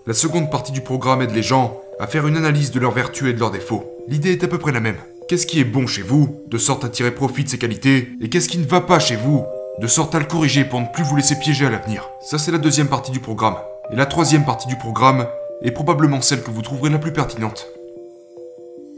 La 0.06 0.14
seconde 0.14 0.52
partie 0.52 0.72
du 0.72 0.82
programme 0.82 1.24
aide 1.24 1.34
les 1.34 1.42
gens 1.42 1.82
à 2.00 2.06
faire 2.06 2.28
une 2.28 2.38
analyse 2.38 2.70
de 2.70 2.80
leurs 2.80 2.92
vertus 2.92 3.30
et 3.30 3.34
de 3.34 3.40
leurs 3.40 3.50
défauts. 3.50 3.92
L'idée 4.08 4.34
est 4.34 4.44
à 4.44 4.48
peu 4.48 4.60
près 4.60 4.72
la 4.72 4.80
même. 4.80 4.98
Qu'est-ce 5.28 5.48
qui 5.48 5.60
est 5.60 5.64
bon 5.64 5.88
chez 5.88 6.04
vous, 6.04 6.44
de 6.50 6.60
sorte 6.60 6.86
à 6.86 6.90
tirer 6.90 7.16
profit 7.16 7.46
de 7.46 7.50
ses 7.50 7.58
qualités, 7.58 8.10
et 8.22 8.30
qu'est-ce 8.30 8.50
qui 8.50 8.60
ne 8.60 8.68
va 8.68 8.82
pas 8.82 9.00
chez 9.00 9.16
vous, 9.16 9.44
de 9.82 9.88
sorte 9.88 10.14
à 10.14 10.20
le 10.20 10.26
corriger 10.26 10.66
pour 10.66 10.82
ne 10.82 10.88
plus 10.94 11.04
vous 11.04 11.16
laisser 11.16 11.40
piéger 11.40 11.66
à 11.66 11.72
l'avenir? 11.72 12.08
Ça 12.22 12.38
c'est 12.38 12.52
la 12.52 12.60
deuxième 12.60 12.90
partie 12.90 13.12
du 13.12 13.20
programme. 13.20 13.56
Et 13.92 13.96
la 13.96 14.06
troisième 14.06 14.46
partie 14.46 14.68
du 14.68 14.76
programme 14.76 15.26
est 15.62 15.72
probablement 15.72 16.22
celle 16.22 16.44
que 16.44 16.52
vous 16.52 16.62
trouverez 16.62 16.90
la 16.90 17.00
plus 17.00 17.14
pertinente. 17.14 17.68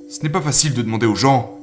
Ce 0.09 0.21
n'est 0.21 0.29
pas 0.29 0.41
facile 0.41 0.73
de 0.73 0.81
demander 0.81 1.05
aux 1.05 1.15
gens 1.15 1.57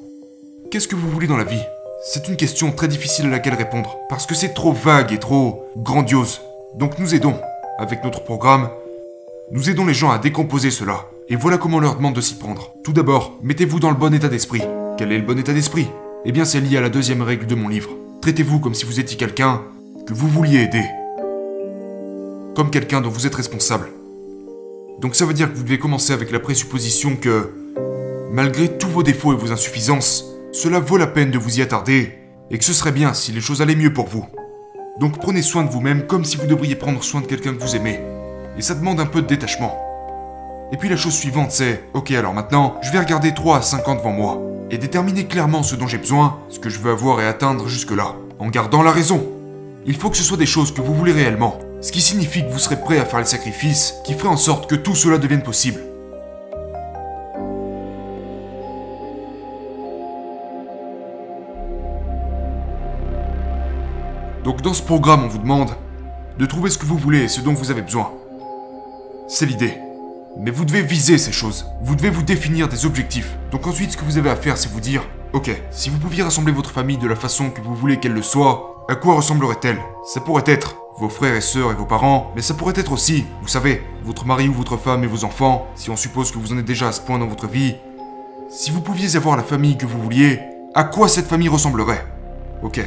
Qu'est-ce 0.70 0.88
que 0.88 0.96
vous 0.96 1.10
voulez 1.10 1.26
dans 1.26 1.36
la 1.36 1.44
vie? 1.44 1.62
C'est 2.04 2.28
une 2.28 2.36
question 2.36 2.72
très 2.72 2.88
difficile 2.88 3.26
à 3.26 3.30
laquelle 3.30 3.54
répondre, 3.54 3.96
parce 4.10 4.26
que 4.26 4.34
c'est 4.34 4.52
trop 4.52 4.72
vague 4.72 5.12
et 5.12 5.18
trop 5.18 5.64
grandiose. 5.78 6.40
Donc 6.74 6.98
nous 6.98 7.14
aidons, 7.14 7.36
avec 7.78 8.04
notre 8.04 8.22
programme, 8.22 8.68
nous 9.50 9.70
aidons 9.70 9.86
les 9.86 9.94
gens 9.94 10.10
à 10.10 10.18
décomposer 10.18 10.70
cela. 10.70 11.06
Et 11.30 11.36
voilà 11.36 11.56
comment 11.56 11.78
on 11.78 11.80
leur 11.80 11.96
demande 11.96 12.14
de 12.14 12.20
s'y 12.20 12.34
prendre. 12.34 12.74
Tout 12.84 12.92
d'abord, 12.92 13.38
mettez-vous 13.42 13.80
dans 13.80 13.90
le 13.90 13.96
bon 13.96 14.12
état 14.12 14.28
d'esprit. 14.28 14.62
Quel 14.98 15.10
est 15.10 15.18
le 15.18 15.24
bon 15.24 15.38
état 15.38 15.54
d'esprit? 15.54 15.88
Eh 16.26 16.32
bien 16.32 16.44
c'est 16.44 16.60
lié 16.60 16.76
à 16.76 16.82
la 16.82 16.90
deuxième 16.90 17.22
règle 17.22 17.46
de 17.46 17.54
mon 17.54 17.68
livre. 17.68 17.90
Traitez-vous 18.20 18.60
comme 18.60 18.74
si 18.74 18.84
vous 18.84 19.00
étiez 19.00 19.16
quelqu'un 19.16 19.62
que 20.06 20.12
vous 20.12 20.28
vouliez 20.28 20.60
aider. 20.60 20.84
Comme 22.54 22.70
quelqu'un 22.70 23.00
dont 23.00 23.10
vous 23.10 23.26
êtes 23.26 23.34
responsable. 23.34 23.88
Donc 25.00 25.14
ça 25.14 25.24
veut 25.24 25.34
dire 25.34 25.50
que 25.50 25.56
vous 25.56 25.62
devez 25.62 25.78
commencer 25.78 26.12
avec 26.12 26.32
la 26.32 26.40
présupposition 26.40 27.14
que, 27.14 27.52
malgré 28.32 28.78
tous 28.78 28.88
vos 28.88 29.04
défauts 29.04 29.32
et 29.32 29.36
vos 29.36 29.52
insuffisances, 29.52 30.24
cela 30.52 30.80
vaut 30.80 30.96
la 30.96 31.06
peine 31.06 31.30
de 31.30 31.38
vous 31.38 31.58
y 31.58 31.62
attarder, 31.62 32.18
et 32.50 32.58
que 32.58 32.64
ce 32.64 32.72
serait 32.72 32.92
bien 32.92 33.14
si 33.14 33.30
les 33.30 33.40
choses 33.40 33.62
allaient 33.62 33.76
mieux 33.76 33.92
pour 33.92 34.08
vous. 34.08 34.26
Donc 34.98 35.18
prenez 35.18 35.42
soin 35.42 35.62
de 35.62 35.70
vous-même 35.70 36.06
comme 36.06 36.24
si 36.24 36.36
vous 36.36 36.46
devriez 36.46 36.74
prendre 36.74 37.04
soin 37.04 37.20
de 37.20 37.26
quelqu'un 37.26 37.54
que 37.54 37.62
vous 37.62 37.76
aimez. 37.76 38.00
Et 38.58 38.62
ça 38.62 38.74
demande 38.74 38.98
un 38.98 39.06
peu 39.06 39.22
de 39.22 39.28
détachement. 39.28 39.78
Et 40.72 40.76
puis 40.76 40.88
la 40.88 40.96
chose 40.96 41.14
suivante 41.14 41.52
c'est, 41.52 41.84
ok 41.94 42.10
alors 42.10 42.34
maintenant, 42.34 42.76
je 42.82 42.90
vais 42.90 42.98
regarder 42.98 43.32
3 43.32 43.58
à 43.58 43.62
5 43.62 43.86
ans 43.88 43.94
devant 43.94 44.10
moi, 44.10 44.42
et 44.70 44.78
déterminer 44.78 45.26
clairement 45.26 45.62
ce 45.62 45.76
dont 45.76 45.86
j'ai 45.86 45.98
besoin, 45.98 46.40
ce 46.48 46.58
que 46.58 46.68
je 46.68 46.80
veux 46.80 46.90
avoir 46.90 47.20
et 47.20 47.26
atteindre 47.26 47.68
jusque-là, 47.68 48.16
en 48.40 48.48
gardant 48.48 48.82
la 48.82 48.90
raison. 48.90 49.24
Il 49.86 49.96
faut 49.96 50.10
que 50.10 50.16
ce 50.16 50.24
soit 50.24 50.36
des 50.36 50.44
choses 50.44 50.74
que 50.74 50.80
vous 50.80 50.94
voulez 50.94 51.12
réellement, 51.12 51.58
ce 51.80 51.92
qui 51.92 52.00
signifie 52.00 52.44
que 52.44 52.50
vous 52.50 52.58
serez 52.58 52.80
prêt 52.80 52.98
à 52.98 53.04
faire 53.04 53.20
les 53.20 53.24
sacrifices 53.24 53.94
qui 54.04 54.14
feraient 54.14 54.28
en 54.28 54.36
sorte 54.36 54.68
que 54.68 54.74
tout 54.74 54.94
cela 54.94 55.18
devienne 55.18 55.42
possible. 55.42 55.80
Donc 64.44 64.62
dans 64.62 64.74
ce 64.74 64.82
programme, 64.82 65.24
on 65.24 65.28
vous 65.28 65.38
demande 65.38 65.70
de 66.38 66.46
trouver 66.46 66.70
ce 66.70 66.78
que 66.78 66.86
vous 66.86 66.96
voulez 66.96 67.24
et 67.24 67.28
ce 67.28 67.40
dont 67.40 67.52
vous 67.52 67.70
avez 67.70 67.82
besoin. 67.82 68.12
C'est 69.28 69.46
l'idée. 69.46 69.78
Mais 70.38 70.50
vous 70.50 70.64
devez 70.64 70.82
viser 70.82 71.18
ces 71.18 71.32
choses. 71.32 71.66
Vous 71.82 71.96
devez 71.96 72.10
vous 72.10 72.22
définir 72.22 72.68
des 72.68 72.86
objectifs. 72.86 73.36
Donc 73.50 73.66
ensuite, 73.66 73.92
ce 73.92 73.96
que 73.96 74.04
vous 74.04 74.18
avez 74.18 74.30
à 74.30 74.36
faire, 74.36 74.56
c'est 74.56 74.70
vous 74.70 74.80
dire, 74.80 75.02
ok, 75.32 75.50
si 75.70 75.90
vous 75.90 75.98
pouviez 75.98 76.22
rassembler 76.22 76.52
votre 76.52 76.70
famille 76.70 76.96
de 76.98 77.08
la 77.08 77.16
façon 77.16 77.50
que 77.50 77.60
vous 77.60 77.74
voulez 77.74 77.98
qu'elle 77.98 78.14
le 78.14 78.22
soit, 78.22 78.86
à 78.88 78.94
quoi 78.94 79.16
ressemblerait-elle? 79.16 79.78
Ça 80.06 80.20
pourrait 80.20 80.44
être 80.46 80.76
vos 80.98 81.08
frères 81.08 81.36
et 81.36 81.40
sœurs 81.40 81.70
et 81.70 81.74
vos 81.74 81.84
parents, 81.84 82.32
mais 82.34 82.42
ça 82.42 82.54
pourrait 82.54 82.74
être 82.76 82.92
aussi, 82.92 83.24
vous 83.40 83.48
savez, 83.48 83.82
votre 84.04 84.26
mari 84.26 84.48
ou 84.48 84.52
votre 84.52 84.76
femme 84.76 85.04
et 85.04 85.06
vos 85.06 85.24
enfants, 85.24 85.66
si 85.76 85.90
on 85.90 85.96
suppose 85.96 86.32
que 86.32 86.38
vous 86.38 86.52
en 86.52 86.58
êtes 86.58 86.64
déjà 86.64 86.88
à 86.88 86.92
ce 86.92 87.00
point 87.00 87.18
dans 87.18 87.28
votre 87.28 87.46
vie. 87.46 87.76
Si 88.50 88.70
vous 88.70 88.80
pouviez 88.80 89.14
avoir 89.16 89.36
la 89.36 89.44
famille 89.44 89.76
que 89.76 89.86
vous 89.86 90.00
vouliez, 90.02 90.40
à 90.74 90.84
quoi 90.84 91.08
cette 91.08 91.26
famille 91.26 91.48
ressemblerait? 91.48 92.04
Ok, 92.62 92.80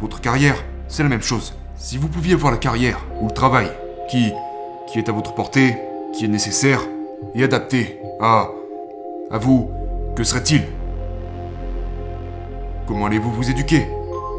votre 0.00 0.20
carrière, 0.20 0.56
c'est 0.88 1.04
la 1.04 1.08
même 1.08 1.22
chose. 1.22 1.54
Si 1.76 1.96
vous 1.96 2.08
pouviez 2.08 2.34
avoir 2.34 2.50
la 2.50 2.58
carrière 2.58 2.98
ou 3.20 3.28
le 3.28 3.34
travail 3.34 3.70
qui, 4.10 4.32
qui 4.88 4.98
est 4.98 5.08
à 5.08 5.12
votre 5.12 5.34
portée, 5.34 5.76
qui 6.12 6.24
est 6.24 6.28
nécessaire 6.28 6.80
et 7.34 7.44
adapté 7.44 8.00
à... 8.20 8.48
à 9.30 9.38
vous, 9.38 9.70
que 10.16 10.24
serait-il? 10.24 10.62
Comment 12.86 13.06
allez-vous 13.06 13.32
vous 13.32 13.50
éduquer? 13.50 13.86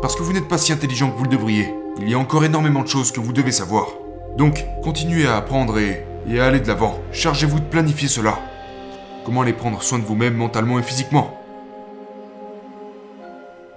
Parce 0.02 0.16
que 0.16 0.24
vous 0.24 0.34
n'êtes 0.34 0.48
pas 0.48 0.58
si 0.58 0.74
intelligent 0.74 1.10
que 1.10 1.18
vous 1.18 1.24
le 1.24 1.30
devriez. 1.30 1.74
Il 1.98 2.10
y 2.10 2.14
a 2.14 2.20
encore 2.20 2.44
énormément 2.44 2.82
de 2.82 2.88
choses 2.88 3.14
que 3.14 3.22
vous 3.22 3.32
devez 3.32 3.54
savoir. 3.54 3.88
Donc, 4.38 4.66
continuez 4.84 5.28
à 5.28 5.38
apprendre 5.38 5.80
et, 5.80 6.06
à 6.38 6.46
aller 6.46 6.60
de 6.60 6.68
l'avant. 6.68 7.00
Chargez-vous 7.14 7.60
de 7.60 7.66
planifier 7.66 8.10
cela. 8.10 8.38
Comment 9.24 9.42
allez 9.42 9.54
prendre 9.54 9.82
soin 9.82 9.98
de 9.98 10.04
vous-même 10.04 10.36
mentalement 10.36 10.78
et 10.78 10.84
physiquement? 10.84 11.40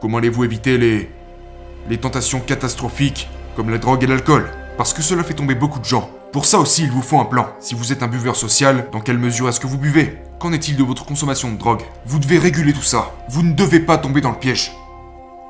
Comment 0.01 0.19
allez-vous 0.19 0.45
éviter 0.45 0.79
les 0.79 1.99
tentations 1.99 2.41
catastrophiques 2.41 3.29
comme 3.55 3.71
la 3.71 3.79
drogue 3.79 4.03
et 4.03 4.09
l'alcool? 4.09 4.51
Parce 4.77 4.93
que 4.93 5.03
cela 5.03 5.23
fait 5.23 5.35
tomber 5.35 5.55
beaucoup 5.55 5.79
de 5.79 5.85
gens. 5.85 6.11
Pour 6.33 6.45
ça 6.45 6.59
aussi, 6.59 6.83
il 6.83 6.91
vous 6.91 7.03
faut 7.03 7.21
un 7.21 7.25
plan. 7.25 7.47
Si 7.61 7.77
vous 7.77 7.93
êtes 7.93 8.03
un 8.03 8.09
buveur 8.09 8.35
social, 8.35 8.89
dans 8.93 9.01
quelle 9.01 9.19
mesure 9.19 9.49
est-ce 9.49 9.61
que 9.61 9.69
vous 9.69 9.79
buvez? 9.79 10.19
Qu'en 10.41 10.53
est-il 10.53 10.77
de 10.77 10.83
votre 10.83 11.07
consommation 11.07 11.53
de 11.53 11.57
drogue? 11.57 11.83
Vous 12.05 12.19
devez 12.19 12.39
réguler 12.39 12.73
tout 12.73 12.83
ça. 12.83 13.13
Vous 13.29 13.45
ne 13.45 13.53
devez 13.53 13.81
pas 13.81 13.97
tomber 13.97 14.21
dans 14.21 14.33
le 14.33 14.39
piège. 14.39 14.73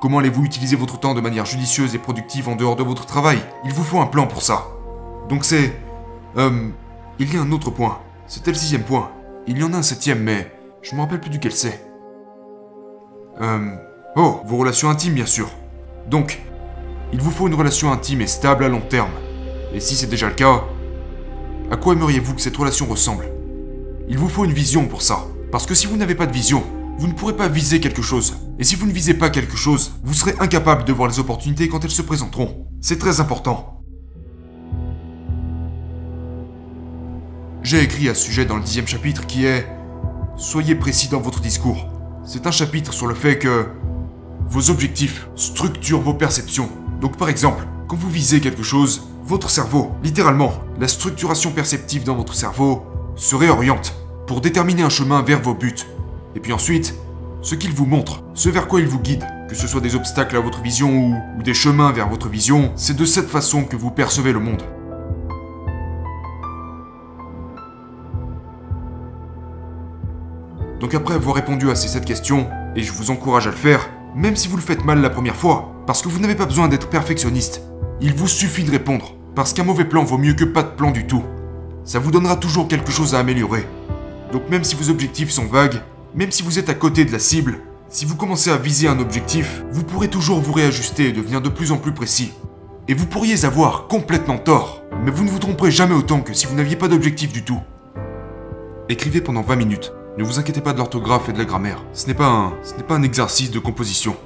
Comment 0.01 0.19
allez-vous 0.19 0.45
utiliser 0.45 0.77
votre 0.77 1.01
temps 1.01 1.15
de 1.15 1.21
manière 1.21 1.45
judicieuse 1.45 1.95
et 1.95 1.99
productive 1.99 2.49
en 2.49 2.55
dehors 2.55 2.77
de 2.77 2.85
votre 2.85 3.05
travail? 3.05 3.39
Il 3.65 3.73
vous 3.73 3.83
faut 3.83 4.01
un 4.01 4.07
plan 4.07 4.27
pour 4.29 4.43
ça. 4.43 4.67
Donc 5.29 5.45
c'est... 5.45 5.73
Euh... 6.37 6.69
Il 7.19 7.35
y 7.35 7.37
a 7.37 7.41
un 7.41 7.51
autre 7.51 7.73
point. 7.73 7.99
C'était 8.29 8.53
le 8.53 8.57
sixième 8.57 8.85
point. 8.85 9.11
Il 9.49 9.59
y 9.59 9.65
en 9.65 9.73
a 9.73 9.79
un 9.79 9.83
septième, 9.83 10.23
mais... 10.23 10.53
Je 10.83 10.95
me 10.95 11.01
rappelle 11.01 11.21
plus 11.21 11.31
duquel 11.31 11.51
c'est. 11.51 11.85
Euh... 13.41 13.75
Oh, 14.15 14.41
vos 14.47 14.57
relations 14.59 14.89
intimes, 14.89 15.15
bien 15.15 15.27
sûr. 15.27 15.51
Donc, 16.07 16.41
il 17.13 17.21
vous 17.21 17.33
faut 17.33 17.49
une 17.49 17.55
relation 17.55 17.91
intime 17.91 18.21
et 18.21 18.29
stable 18.29 18.63
à 18.63 18.69
long 18.69 18.81
terme. 18.81 19.11
Et 19.73 19.81
si 19.81 19.97
c'est 19.97 20.07
déjà 20.07 20.29
le 20.29 20.35
cas, 20.35 20.63
à 21.73 21.77
quoi 21.77 21.95
aimeriez-vous 21.95 22.35
que 22.35 22.41
cette 22.41 22.57
relation 22.57 22.87
ressemble? 22.87 23.27
Il 24.09 24.17
vous 24.17 24.29
faut 24.29 24.45
une 24.45 24.53
vision 24.53 24.87
pour 24.87 25.03
ça. 25.03 25.25
Parce 25.51 25.67
que 25.67 25.75
si 25.75 25.89
vous 25.89 25.97
n'avez 25.97 26.15
pas 26.15 26.27
de 26.27 26.33
vision, 26.33 26.63
vous 26.99 27.07
ne 27.07 27.13
pourrez 27.13 27.37
pas 27.37 27.49
viser 27.49 27.81
quelque 27.81 28.03
chose. 28.03 28.37
Et 28.59 28.65
si 28.65 28.75
vous 28.75 28.87
ne 28.87 28.93
visez 28.93 29.15
pas 29.15 29.31
quelque 29.31 29.57
chose, 29.57 29.93
vous 30.03 30.15
serez 30.15 30.35
incapable 30.41 30.85
de 30.85 30.93
voir 30.93 31.09
les 31.09 31.21
opportunités 31.21 31.69
quand 31.69 31.85
elles 31.85 31.91
se 31.91 32.03
présenteront. 32.03 32.67
C'est 32.81 32.99
très 32.99 33.21
important. 33.21 33.83
J'ai 37.63 37.83
écrit 37.83 38.09
à 38.09 38.15
sujet 38.15 38.45
dans 38.45 38.57
le 38.57 38.63
dixième 38.63 38.89
chapitre 38.89 39.27
qui 39.27 39.47
est 39.47 39.67
Soyez 40.37 40.75
précis 40.75 41.09
dans 41.09 41.21
votre 41.21 41.41
discours. 41.41 41.89
C'est 42.25 42.47
un 42.47 42.51
chapitre 42.51 42.93
sur 42.93 43.07
le 43.07 43.15
fait 43.15 43.39
que 43.39 43.67
vos 44.49 44.71
objectifs 44.71 45.29
structurent 45.37 46.01
vos 46.01 46.15
perceptions. 46.15 46.69
Donc 47.01 47.17
par 47.17 47.29
exemple, 47.29 47.67
quand 47.89 47.97
vous 47.97 48.11
visez 48.11 48.41
quelque 48.41 48.63
chose, 48.63 49.09
votre 49.25 49.51
cerveau, 49.51 49.93
littéralement, 50.03 50.53
la 50.81 50.89
structuration 50.89 51.51
perceptive 51.51 52.05
dans 52.05 52.15
votre 52.15 52.35
cerveau, 52.35 52.87
se 53.17 53.35
réoriente 53.35 53.95
pour 54.27 54.41
déterminer 54.41 54.83
un 54.83 54.89
chemin 54.89 55.23
vers 55.23 55.43
vos 55.43 55.55
buts. 55.55 55.85
Et 56.39 56.41
puis 56.41 56.53
ensuite, 56.53 56.95
ce 57.43 57.57
qu'il 57.57 57.73
vous 57.73 57.85
montre, 57.85 58.23
ce 58.33 58.49
vers 58.49 58.69
quoi 58.69 58.79
il 58.79 58.87
vous 58.87 59.01
guide, 59.01 59.25
que 59.49 59.57
ce 59.57 59.67
soit 59.67 59.81
des 59.81 59.97
obstacles 59.97 60.37
à 60.37 60.41
votre 60.41 60.63
vision 60.63 61.17
ou, 61.37 61.43
des 61.43 61.53
chemins 61.53 61.91
vers 61.91 62.09
votre 62.09 62.29
vision, 62.29 62.71
c'est 62.77 62.95
de 62.95 63.05
cette 63.05 63.29
façon 63.29 63.65
que 63.65 63.75
vous 63.75 63.91
percevez 63.91 64.33
le 64.33 64.39
monde. 64.39 64.63
Donc 70.79 70.95
après 70.95 71.15
avoir 71.15 71.35
répondu 71.35 71.73
à 71.73 71.75
ces 71.75 71.89
7 71.89 72.05
questions, 72.05 72.47
et 72.77 72.83
je 72.83 72.93
vous 72.93 73.11
encourage 73.11 73.49
à 73.49 73.51
le 73.51 73.57
faire, 73.57 73.91
même 74.15 74.37
si 74.37 74.47
vous 74.47 74.55
le 74.55 74.63
faites 74.63 74.85
mal 74.85 75.01
la 75.01 75.11
première 75.11 75.35
fois, 75.35 75.73
parce 75.89 76.03
que 76.03 76.09
vous 76.09 76.21
n'avez 76.21 76.37
pas 76.37 76.47
besoin 76.47 76.69
d'être 76.69 76.89
perfectionniste. 76.89 77.63
Il 78.01 78.15
vous 78.15 78.29
suffit 78.29 78.63
de 78.63 78.71
répondre, 78.71 79.17
parce 79.35 79.53
qu'un 79.53 79.65
mauvais 79.65 79.87
plan 79.87 80.05
vaut 80.05 80.19
mieux 80.19 80.35
que 80.35 80.45
pas 80.45 80.63
de 80.63 80.71
plan 80.71 80.93
du 80.93 81.05
tout. 81.05 81.25
Ça 81.83 81.99
vous 81.99 82.13
donnera 82.13 82.37
toujours 82.37 82.69
quelque 82.69 82.93
chose 82.93 83.17
à 83.17 83.19
améliorer. 83.19 83.67
Donc 84.33 84.49
même 84.51 84.63
si 84.63 84.77
vos 84.77 84.89
objectifs 84.89 85.31
sont 85.33 85.47
vagues, 85.47 85.83
même 86.19 86.33
si 86.33 86.43
vous 86.43 86.59
êtes 86.59 86.69
à 86.69 86.75
côté 86.75 87.05
de 87.05 87.13
la 87.13 87.21
cible, 87.21 87.61
si 87.89 88.05
vous 88.05 88.17
commencez 88.17 88.51
à 88.51 88.57
viser 88.57 88.89
un 88.89 88.99
objectif, 88.99 89.63
vous 89.71 89.85
pourrez 89.85 90.09
toujours 90.09 90.41
vous 90.41 90.53
réajuster 90.53 91.11
et 91.11 91.13
devenir 91.13 91.41
de 91.41 91.49
plus 91.49 91.71
en 91.71 91.77
plus 91.77 91.95
précis. 91.95 92.33
Et 92.89 92.95
vous 92.95 93.07
pourriez 93.07 93.45
avoir 93.45 93.87
complètement 93.87 94.37
tort, 94.37 94.83
mais 95.05 95.13
vous 95.13 95.23
ne 95.23 95.31
vous 95.31 95.39
tromperez 95.39 95.71
jamais 95.71 95.95
autant 95.95 96.21
que 96.23 96.35
si 96.35 96.49
vous 96.49 96.57
n'aviez 96.57 96.75
pas 96.75 96.89
d'objectif 96.89 97.33
du 97.33 97.45
tout. 97.45 97.61
Écrivez 98.89 99.21
pendant 99.21 99.43
20 99.43 99.55
minutes. 99.55 99.93
Ne 100.19 100.25
vous 100.25 100.41
inquiétez 100.41 100.61
pas 100.61 100.73
de 100.73 100.79
l'orthographe 100.79 101.29
et 101.29 101.33
de 101.33 101.39
la 101.39 101.45
grammaire. 101.45 101.85
Ce 101.93 102.09
n'est 102.09 102.15
pas 102.15 102.27
un, 102.27 102.53
ce 102.65 102.75
n'est 102.75 102.83
pas 102.83 102.97
un 102.97 103.05
exercice 103.05 103.53
de 103.53 103.61
composition. 103.61 104.17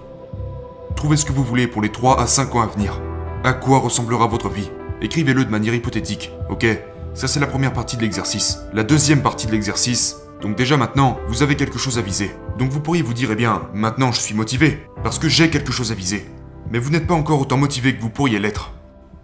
Trouvez 0.96 1.18
ce 1.18 1.26
que 1.26 1.32
vous 1.32 1.44
voulez 1.44 1.66
pour 1.66 1.82
les 1.82 1.92
3 1.92 2.18
à 2.18 2.26
5 2.26 2.54
ans 2.54 2.62
à 2.62 2.68
venir. 2.68 3.02
À 3.44 3.52
quoi 3.52 3.80
ressemblera 3.80 4.28
votre 4.28 4.48
vie? 4.48 4.70
Écrivez-le 5.02 5.44
de 5.44 5.50
manière 5.50 5.74
hypothétique, 5.74 6.32
ok? 6.48 6.64
Ça 7.12 7.28
c'est 7.28 7.40
la 7.40 7.46
première 7.46 7.74
partie 7.74 7.98
de 7.98 8.02
l'exercice. 8.02 8.60
La 8.72 8.82
deuxième 8.82 9.20
partie 9.20 9.46
de 9.46 9.52
l'exercice, 9.52 10.21
donc 10.42 10.56
déjà 10.56 10.76
maintenant, 10.76 11.18
vous 11.28 11.44
avez 11.44 11.54
quelque 11.54 11.78
chose 11.78 11.98
à 11.98 12.02
viser. 12.02 12.34
Donc 12.58 12.70
vous 12.70 12.80
pourriez 12.80 13.02
vous 13.02 13.14
dire, 13.14 13.30
eh 13.30 13.36
bien, 13.36 13.62
maintenant 13.72 14.10
je 14.10 14.20
suis 14.20 14.34
motivé, 14.34 14.84
parce 15.04 15.20
que 15.20 15.28
j'ai 15.28 15.50
quelque 15.50 15.70
chose 15.70 15.92
à 15.92 15.94
viser. 15.94 16.26
Mais 16.70 16.80
vous 16.80 16.90
n'êtes 16.90 17.06
pas 17.06 17.14
encore 17.14 17.40
autant 17.40 17.56
motivé 17.56 17.94
que 17.94 18.02
vous 18.02 18.10
pourriez 18.10 18.40
l'être. 18.40 18.72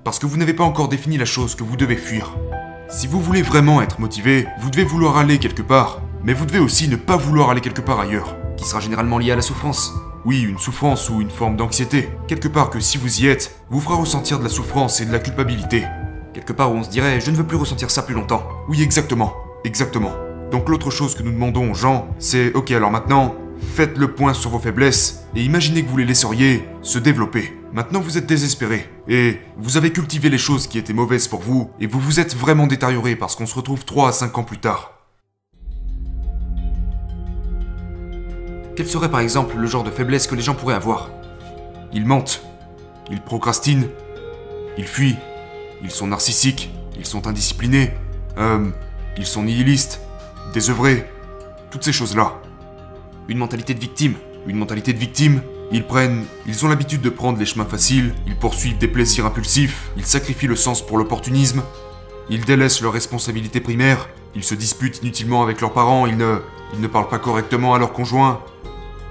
Parce 0.05 0.21
que 0.21 0.27
vous 0.27 0.37
n'avez 0.37 0.55
pas 0.55 0.63
encore 0.63 0.89
défini 0.89 1.19
la 1.19 1.25
chose 1.25 1.57
que 1.57 1.65
vous 1.65 1.77
devez 1.77 1.97
fuir. 1.97 2.37
Si 2.89 3.09
vous 3.09 3.21
voulez 3.21 3.43
vraiment 3.43 3.83
être 3.83 4.01
motivé, 4.01 4.47
vous 4.61 4.71
devez 4.71 4.85
vouloir 4.85 5.17
aller 5.17 5.39
quelque 5.39 5.61
part, 5.61 6.01
mais 6.23 6.35
vous 6.35 6.47
devez 6.47 6.61
aussi 6.61 6.89
ne 6.89 6.97
pas 6.97 7.17
vouloir 7.17 7.51
aller 7.51 7.61
quelque 7.61 7.81
part 7.81 7.99
ailleurs, 7.99 8.37
qui 8.57 8.65
sera 8.65 8.79
généralement 8.79 9.19
lié 9.19 9.33
à 9.33 9.37
la 9.37 9.43
souffrance. 9.43 9.93
Oui, 10.25 10.43
une 10.43 10.59
souffrance 10.59 11.11
ou 11.11 11.21
une 11.21 11.31
forme 11.31 11.57
d'anxiété. 11.57 12.11
Quelque 12.29 12.49
part 12.49 12.71
que 12.71 12.79
si 12.79 12.97
vous 12.97 13.23
y 13.23 13.27
êtes, 13.27 13.57
vous 13.71 13.81
fera 13.81 13.97
ressentir 13.97 14.39
de 14.39 14.45
la 14.45 14.51
souffrance 14.51 15.01
et 15.01 15.05
de 15.05 15.13
la 15.13 15.19
culpabilité. 15.19 15.85
Quelque 16.33 16.53
part 16.53 16.73
où 16.73 16.77
on 16.77 16.85
se 16.85 16.91
dirait 16.91 17.21
je 17.21 17.33
ne 17.33 17.37
veux 17.37 17.47
plus 17.47 17.57
ressentir 17.57 17.91
ça 17.91 18.03
plus 18.03 18.15
longtemps. 18.15 18.47
Oui, 18.69 18.83
exactement. 18.83 19.35
Exactement. 19.65 20.28
Donc 20.51 20.71
l'autre 20.71 20.91
chose 20.91 21.15
que 21.15 21.23
nous 21.23 21.33
demandons 21.33 21.71
aux 21.71 21.75
gens, 21.75 22.09
c'est 22.19 22.55
ok 22.55 22.71
alors 22.71 22.91
maintenant, 22.91 23.35
faites 23.61 23.99
le 23.99 24.15
point 24.15 24.33
sur 24.33 24.51
vos 24.51 24.59
faiblesses 24.59 25.27
et 25.35 25.43
imaginez 25.43 25.83
que 25.83 25.89
vous 25.89 25.99
les 25.99 26.07
laisseriez 26.07 26.65
se 26.81 26.99
développer. 26.99 27.55
Maintenant 27.75 28.01
vous 28.01 28.17
êtes 28.17 28.25
désespéré 28.27 28.89
et 29.09 29.41
vous 29.59 29.77
avez 29.77 29.93
cultivé 29.93 30.31
les 30.31 30.39
choses 30.39 30.67
qui 30.67 30.79
étaient 30.79 30.95
mauvaises 30.95 31.29
pour 31.29 31.41
vous 31.41 31.71
et 31.81 31.87
vous 31.87 32.01
vous 32.01 32.19
êtes 32.19 32.35
vraiment 32.35 32.67
détérioré 32.67 33.15
parce 33.15 33.37
qu'on 33.37 33.45
se 33.45 33.55
retrouve 33.55 33.85
3 33.85 34.09
à 34.09 34.13
5 34.13 34.39
ans 34.39 34.43
plus 34.43 34.59
tard. 34.59 34.95
Quel 38.75 38.87
serait 38.87 39.11
par 39.11 39.21
exemple 39.21 39.57
le 39.59 39.67
genre 39.67 39.85
de 39.85 39.91
faiblesse 39.91 40.27
que 40.27 40.35
les 40.35 40.43
gens 40.43 40.55
pourraient 40.55 40.75
avoir? 40.75 41.11
Ils 41.93 42.07
mentent, 42.07 42.43
ils 43.11 43.21
procrastinent, 43.21 43.89
ils 44.79 44.87
fuient, 44.87 45.17
ils 45.83 45.91
sont 45.91 46.07
narcissiques, 46.07 46.71
ils 46.97 47.05
sont 47.05 47.27
indisciplinés, 47.27 47.91
euh, 48.39 48.71
ils 49.17 49.27
sont 49.27 49.43
nihilistes, 49.43 50.01
désœuvrés, 50.53 51.11
toutes 51.71 51.85
ces 51.85 51.93
choses-là. 51.93 52.41
Une 53.29 53.39
mentalité 53.39 53.75
de 53.75 53.81
victime, 53.81 54.15
une 54.47 54.57
mentalité 54.57 54.93
de 54.93 54.99
victime, 54.99 55.43
ils 55.71 55.85
prennent, 55.85 56.25
ils 56.47 56.65
ont 56.65 56.69
l'habitude 56.69 57.03
de 57.03 57.11
prendre 57.11 57.39
les 57.39 57.45
chemins 57.45 57.67
faciles, 57.67 58.15
ils 58.27 58.37
poursuivent 58.37 58.79
des 58.79 58.89
plaisirs 58.89 59.27
impulsifs, 59.27 59.91
ils 59.97 60.07
sacrifient 60.07 60.47
le 60.47 60.57
sens 60.57 60.85
pour 60.85 60.97
l'opportunisme, 60.97 61.63
ils 62.31 62.45
délaissent 62.45 62.81
leurs 62.81 62.93
responsabilités 62.93 63.61
primaires, 63.61 64.09
ils 64.35 64.45
se 64.45 64.55
disputent 64.55 65.03
inutilement 65.03 65.43
avec 65.43 65.61
leurs 65.61 65.73
parents, 65.73 66.07
ils 66.07 66.17
ne, 66.17 66.39
ils 66.75 66.81
ne 66.81 66.87
parlent 66.87 67.09
pas 67.09 67.19
correctement 67.19 67.75
à 67.75 67.79
leurs 67.79 67.93
conjoints, 67.93 68.41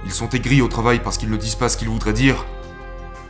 ils 0.06 0.12
sont 0.12 0.30
aigris 0.30 0.62
au 0.62 0.68
travail 0.68 1.02
parce 1.04 1.18
qu'ils 1.18 1.30
ne 1.30 1.38
disent 1.38 1.56
pas 1.56 1.70
ce 1.70 1.78
qu'ils 1.78 1.90
voudraient 1.90 2.14
dire. 2.14 2.46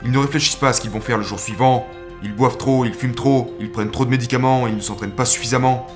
Ils 0.04 0.12
ne 0.12 0.20
réfléchissent 0.20 0.58
pas 0.58 0.70
à 0.70 0.74
ce 0.74 0.82
qu'ils 0.82 0.92
vont 0.92 1.02
faire 1.02 1.18
le 1.18 1.24
jour 1.24 1.40
suivant. 1.40 1.88
Ils 2.24 2.36
boivent 2.36 2.58
trop, 2.58 2.86
ils 2.86 2.94
fument 2.94 3.16
trop, 3.16 3.56
ils 3.60 3.72
prennent 3.72 3.90
trop 3.90 4.06
de 4.06 4.12
médicaments, 4.12 4.68
ils 4.68 4.76
ne 4.76 4.80
s'entraînent 4.82 5.12
pas 5.12 5.26
suffisamment. 5.26 5.88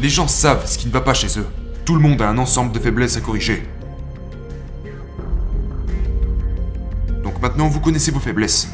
Les 0.00 0.08
gens 0.08 0.28
savent 0.28 0.64
ce 0.70 0.78
qui 0.78 0.86
ne 0.86 0.92
va 0.92 1.00
pas 1.00 1.14
chez 1.14 1.40
eux. 1.40 1.46
Tout 1.84 1.96
le 1.96 2.00
monde 2.00 2.22
a 2.22 2.28
un 2.28 2.38
ensemble 2.38 2.70
de 2.70 2.78
faiblesses 2.78 3.16
à 3.16 3.20
corriger. 3.20 3.64
Donc 7.24 7.42
maintenant, 7.42 7.66
vous 7.66 7.80
connaissez 7.80 8.12
vos 8.12 8.20
faiblesses. 8.20 8.68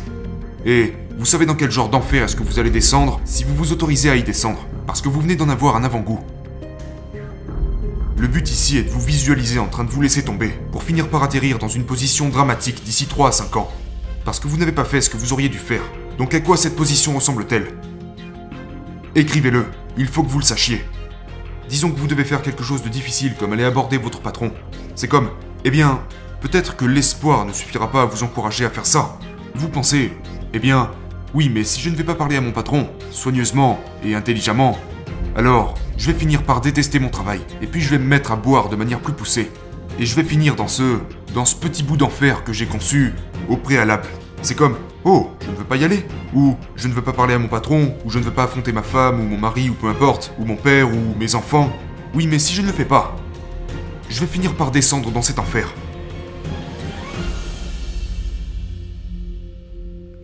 Et 0.66 0.92
vous 1.16 1.24
savez 1.24 1.46
dans 1.46 1.54
quel 1.54 1.70
genre 1.70 1.88
d'enfer 1.88 2.24
est-ce 2.24 2.36
que 2.36 2.42
vous 2.42 2.58
allez 2.58 2.68
descendre 2.68 3.20
si 3.24 3.44
vous 3.44 3.54
vous 3.54 3.72
autorisez 3.72 4.10
à 4.10 4.16
y 4.16 4.22
descendre, 4.22 4.66
parce 4.86 5.00
que 5.00 5.08
vous 5.08 5.22
venez 5.22 5.34
d'en 5.34 5.48
avoir 5.48 5.76
un 5.76 5.84
avant-goût. 5.84 6.20
Le 8.18 8.28
but 8.28 8.50
ici 8.50 8.76
est 8.76 8.82
de 8.82 8.90
vous 8.90 9.00
visualiser 9.00 9.58
en 9.58 9.68
train 9.68 9.84
de 9.84 9.90
vous 9.90 10.02
laisser 10.02 10.24
tomber, 10.24 10.50
pour 10.72 10.82
finir 10.82 11.08
par 11.08 11.22
atterrir 11.22 11.58
dans 11.58 11.68
une 11.68 11.84
position 11.84 12.28
dramatique 12.28 12.84
d'ici 12.84 13.06
3 13.06 13.28
à 13.28 13.32
5 13.32 13.56
ans. 13.56 13.70
Parce 14.26 14.40
que 14.40 14.48
vous 14.48 14.58
n'avez 14.58 14.72
pas 14.72 14.84
fait 14.84 15.00
ce 15.00 15.08
que 15.08 15.16
vous 15.16 15.32
auriez 15.32 15.48
dû 15.48 15.58
faire. 15.58 15.82
Donc 16.18 16.34
à 16.34 16.40
quoi 16.40 16.58
cette 16.58 16.76
position 16.76 17.14
ressemble-t-elle? 17.14 17.68
Écrivez-le, 19.14 19.64
il 19.96 20.06
faut 20.06 20.22
que 20.22 20.28
vous 20.28 20.38
le 20.38 20.44
sachiez. 20.44 20.84
Disons 21.68 21.90
que 21.90 21.98
vous 21.98 22.06
devez 22.06 22.24
faire 22.24 22.42
quelque 22.42 22.62
chose 22.62 22.82
de 22.82 22.88
difficile 22.88 23.34
comme 23.38 23.52
aller 23.52 23.64
aborder 23.64 23.98
votre 23.98 24.20
patron. 24.20 24.52
C'est 24.94 25.08
comme, 25.08 25.30
eh 25.64 25.70
bien, 25.70 26.00
peut-être 26.40 26.76
que 26.76 26.84
l'espoir 26.84 27.44
ne 27.46 27.52
suffira 27.52 27.90
pas 27.90 28.02
à 28.02 28.04
vous 28.04 28.22
encourager 28.22 28.64
à 28.64 28.70
faire 28.70 28.86
ça. 28.86 29.18
Vous 29.54 29.68
pensez, 29.68 30.12
eh 30.52 30.58
bien, 30.58 30.90
oui, 31.32 31.50
mais 31.52 31.64
si 31.64 31.80
je 31.80 31.90
ne 31.90 31.96
vais 31.96 32.04
pas 32.04 32.14
parler 32.14 32.36
à 32.36 32.40
mon 32.40 32.52
patron, 32.52 32.88
soigneusement 33.10 33.80
et 34.04 34.14
intelligemment, 34.14 34.78
alors 35.36 35.74
je 35.96 36.10
vais 36.10 36.18
finir 36.18 36.42
par 36.42 36.60
détester 36.60 36.98
mon 36.98 37.08
travail, 37.08 37.40
et 37.62 37.66
puis 37.66 37.80
je 37.80 37.90
vais 37.90 37.98
me 37.98 38.06
mettre 38.06 38.30
à 38.32 38.36
boire 38.36 38.68
de 38.68 38.76
manière 38.76 39.00
plus 39.00 39.12
poussée. 39.12 39.50
Et 39.98 40.06
je 40.06 40.16
vais 40.16 40.24
finir 40.24 40.56
dans 40.56 40.68
ce. 40.68 40.98
dans 41.34 41.44
ce 41.44 41.54
petit 41.54 41.82
bout 41.82 41.96
d'enfer 41.96 42.44
que 42.44 42.52
j'ai 42.52 42.66
conçu 42.66 43.14
au 43.48 43.56
préalable. 43.56 44.06
C'est 44.42 44.56
comme 44.56 44.76
Oh, 45.06 45.30
je 45.44 45.50
ne 45.50 45.56
veux 45.56 45.64
pas 45.64 45.76
y 45.76 45.84
aller, 45.84 46.06
ou 46.34 46.56
je 46.76 46.88
ne 46.88 46.94
veux 46.94 47.02
pas 47.02 47.12
parler 47.12 47.34
à 47.34 47.38
mon 47.38 47.48
patron, 47.48 47.94
ou 48.06 48.10
je 48.10 48.18
ne 48.18 48.24
veux 48.24 48.30
pas 48.30 48.44
affronter 48.44 48.72
ma 48.72 48.82
femme, 48.82 49.20
ou 49.20 49.24
mon 49.24 49.36
mari, 49.36 49.68
ou 49.68 49.74
peu 49.74 49.88
importe, 49.88 50.32
ou 50.38 50.46
mon 50.46 50.56
père, 50.56 50.88
ou 50.88 51.14
mes 51.18 51.34
enfants. 51.34 51.70
Oui, 52.14 52.26
mais 52.26 52.38
si 52.38 52.54
je 52.54 52.62
ne 52.62 52.68
le 52.68 52.72
fais 52.72 52.86
pas, 52.86 53.14
je 54.08 54.20
vais 54.20 54.26
finir 54.26 54.54
par 54.54 54.70
descendre 54.70 55.10
dans 55.10 55.20
cet 55.20 55.38
enfer. 55.38 55.74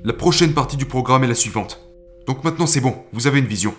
La 0.02 0.14
prochaine 0.14 0.54
partie 0.54 0.78
du 0.78 0.86
programme 0.86 1.24
est 1.24 1.28
la 1.28 1.34
suivante. 1.34 1.78
Donc 2.26 2.42
maintenant 2.42 2.66
c'est 2.66 2.80
bon, 2.80 2.96
vous 3.12 3.26
avez 3.26 3.40
une 3.40 3.46
vision. 3.46 3.74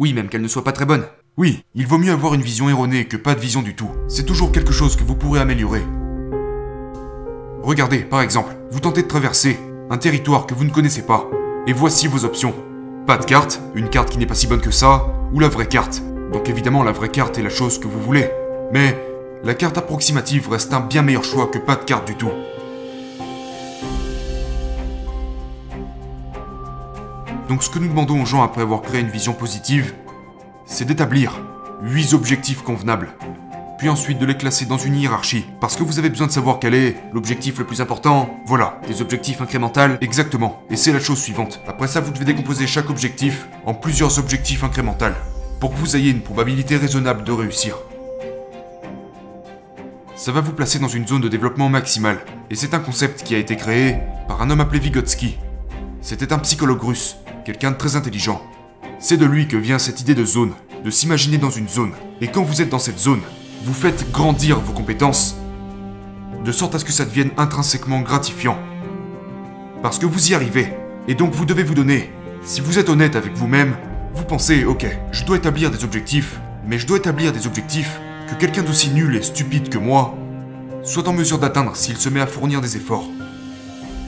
Oui, 0.00 0.12
même 0.12 0.28
qu'elle 0.28 0.42
ne 0.42 0.48
soit 0.48 0.64
pas 0.64 0.72
très 0.72 0.84
bonne. 0.84 1.04
Oui, 1.36 1.62
il 1.76 1.86
vaut 1.86 1.98
mieux 1.98 2.10
avoir 2.10 2.34
une 2.34 2.42
vision 2.42 2.68
erronée 2.68 3.04
que 3.04 3.16
pas 3.16 3.36
de 3.36 3.40
vision 3.40 3.62
du 3.62 3.76
tout. 3.76 3.90
C'est 4.08 4.26
toujours 4.26 4.50
quelque 4.50 4.72
chose 4.72 4.96
que 4.96 5.04
vous 5.04 5.14
pourrez 5.14 5.38
améliorer. 5.38 5.84
Regardez, 7.62 8.00
par 8.00 8.20
exemple, 8.20 8.56
vous 8.72 8.80
tentez 8.80 9.02
de 9.02 9.08
traverser 9.08 9.58
un 9.90 9.98
territoire 9.98 10.46
que 10.46 10.54
vous 10.54 10.64
ne 10.64 10.70
connaissez 10.70 11.02
pas. 11.02 11.26
Et 11.66 11.72
voici 11.72 12.06
vos 12.08 12.24
options. 12.24 12.54
Pas 13.06 13.16
de 13.16 13.24
carte, 13.24 13.60
une 13.74 13.88
carte 13.88 14.10
qui 14.10 14.18
n'est 14.18 14.26
pas 14.26 14.34
si 14.34 14.46
bonne 14.46 14.60
que 14.60 14.70
ça, 14.70 15.06
ou 15.32 15.40
la 15.40 15.48
vraie 15.48 15.66
carte. 15.66 16.02
Donc 16.32 16.48
évidemment, 16.48 16.82
la 16.82 16.92
vraie 16.92 17.08
carte 17.08 17.38
est 17.38 17.42
la 17.42 17.50
chose 17.50 17.78
que 17.78 17.88
vous 17.88 18.00
voulez. 18.00 18.30
Mais 18.72 18.96
la 19.44 19.54
carte 19.54 19.78
approximative 19.78 20.50
reste 20.50 20.74
un 20.74 20.80
bien 20.80 21.02
meilleur 21.02 21.24
choix 21.24 21.46
que 21.46 21.58
pas 21.58 21.76
de 21.76 21.84
carte 21.84 22.06
du 22.06 22.16
tout. 22.16 22.30
Donc 27.48 27.62
ce 27.62 27.70
que 27.70 27.78
nous 27.78 27.88
demandons 27.88 28.22
aux 28.22 28.26
gens 28.26 28.42
après 28.42 28.60
avoir 28.60 28.82
créé 28.82 29.00
une 29.00 29.08
vision 29.08 29.32
positive, 29.32 29.94
c'est 30.66 30.84
d'établir 30.84 31.40
8 31.82 32.12
objectifs 32.12 32.62
convenables. 32.62 33.08
Puis 33.78 33.88
ensuite 33.88 34.18
de 34.18 34.26
les 34.26 34.36
classer 34.36 34.66
dans 34.66 34.76
une 34.76 34.96
hiérarchie. 34.96 35.46
Parce 35.60 35.76
que 35.76 35.84
vous 35.84 36.00
avez 36.00 36.10
besoin 36.10 36.26
de 36.26 36.32
savoir 36.32 36.58
quel 36.58 36.74
est 36.74 36.96
l'objectif 37.12 37.58
le 37.58 37.64
plus 37.64 37.80
important. 37.80 38.28
Voilà, 38.44 38.80
des 38.88 39.00
objectifs 39.00 39.40
incrémentaux, 39.40 39.96
exactement. 40.00 40.62
Et 40.68 40.76
c'est 40.76 40.92
la 40.92 40.98
chose 40.98 41.20
suivante. 41.20 41.60
Après 41.68 41.86
ça, 41.86 42.00
vous 42.00 42.10
devez 42.10 42.24
décomposer 42.24 42.66
chaque 42.66 42.90
objectif 42.90 43.46
en 43.64 43.74
plusieurs 43.74 44.18
objectifs 44.18 44.64
incrémentaux. 44.64 45.14
Pour 45.60 45.70
que 45.70 45.78
vous 45.78 45.94
ayez 45.94 46.10
une 46.10 46.22
probabilité 46.22 46.76
raisonnable 46.76 47.22
de 47.22 47.30
réussir. 47.30 47.76
Ça 50.16 50.32
va 50.32 50.40
vous 50.40 50.52
placer 50.52 50.80
dans 50.80 50.88
une 50.88 51.06
zone 51.06 51.20
de 51.20 51.28
développement 51.28 51.68
maximal. 51.68 52.18
Et 52.50 52.56
c'est 52.56 52.74
un 52.74 52.80
concept 52.80 53.22
qui 53.22 53.36
a 53.36 53.38
été 53.38 53.54
créé 53.54 53.98
par 54.26 54.42
un 54.42 54.50
homme 54.50 54.60
appelé 54.60 54.80
Vygotsky. 54.80 55.38
C'était 56.00 56.32
un 56.32 56.38
psychologue 56.40 56.82
russe 56.82 57.18
quelqu'un 57.44 57.70
de 57.70 57.76
très 57.76 57.96
intelligent. 57.96 58.42
C'est 58.98 59.16
de 59.16 59.24
lui 59.24 59.48
que 59.48 59.56
vient 59.56 59.78
cette 59.78 60.00
idée 60.00 60.14
de 60.14 60.24
zone, 60.24 60.52
de 60.84 60.90
s'imaginer 60.90 61.38
dans 61.38 61.48
une 61.48 61.68
zone. 61.68 61.92
Et 62.20 62.26
quand 62.26 62.42
vous 62.42 62.60
êtes 62.60 62.68
dans 62.68 62.78
cette 62.78 62.98
zone, 62.98 63.22
vous 63.62 63.74
faites 63.74 64.10
grandir 64.12 64.60
vos 64.60 64.72
compétences, 64.72 65.36
de 66.44 66.52
sorte 66.52 66.74
à 66.74 66.78
ce 66.78 66.84
que 66.84 66.92
ça 66.92 67.04
devienne 67.04 67.30
intrinsèquement 67.36 68.00
gratifiant. 68.00 68.58
Parce 69.82 69.98
que 69.98 70.06
vous 70.06 70.30
y 70.30 70.34
arrivez, 70.34 70.72
et 71.06 71.14
donc 71.14 71.32
vous 71.32 71.44
devez 71.44 71.62
vous 71.62 71.74
donner. 71.74 72.12
Si 72.42 72.60
vous 72.60 72.78
êtes 72.78 72.88
honnête 72.88 73.16
avec 73.16 73.34
vous-même, 73.34 73.76
vous 74.14 74.24
pensez, 74.24 74.64
ok, 74.64 74.86
je 75.12 75.24
dois 75.24 75.36
établir 75.36 75.70
des 75.70 75.84
objectifs, 75.84 76.40
mais 76.66 76.78
je 76.78 76.86
dois 76.86 76.98
établir 76.98 77.32
des 77.32 77.46
objectifs 77.46 78.00
que 78.28 78.34
quelqu'un 78.34 78.62
d'aussi 78.62 78.90
nul 78.90 79.16
et 79.16 79.22
stupide 79.22 79.68
que 79.68 79.78
moi 79.78 80.14
soit 80.82 81.08
en 81.08 81.12
mesure 81.12 81.38
d'atteindre 81.38 81.76
s'il 81.76 81.96
se 81.96 82.08
met 82.08 82.20
à 82.20 82.26
fournir 82.26 82.60
des 82.60 82.76
efforts. 82.76 83.08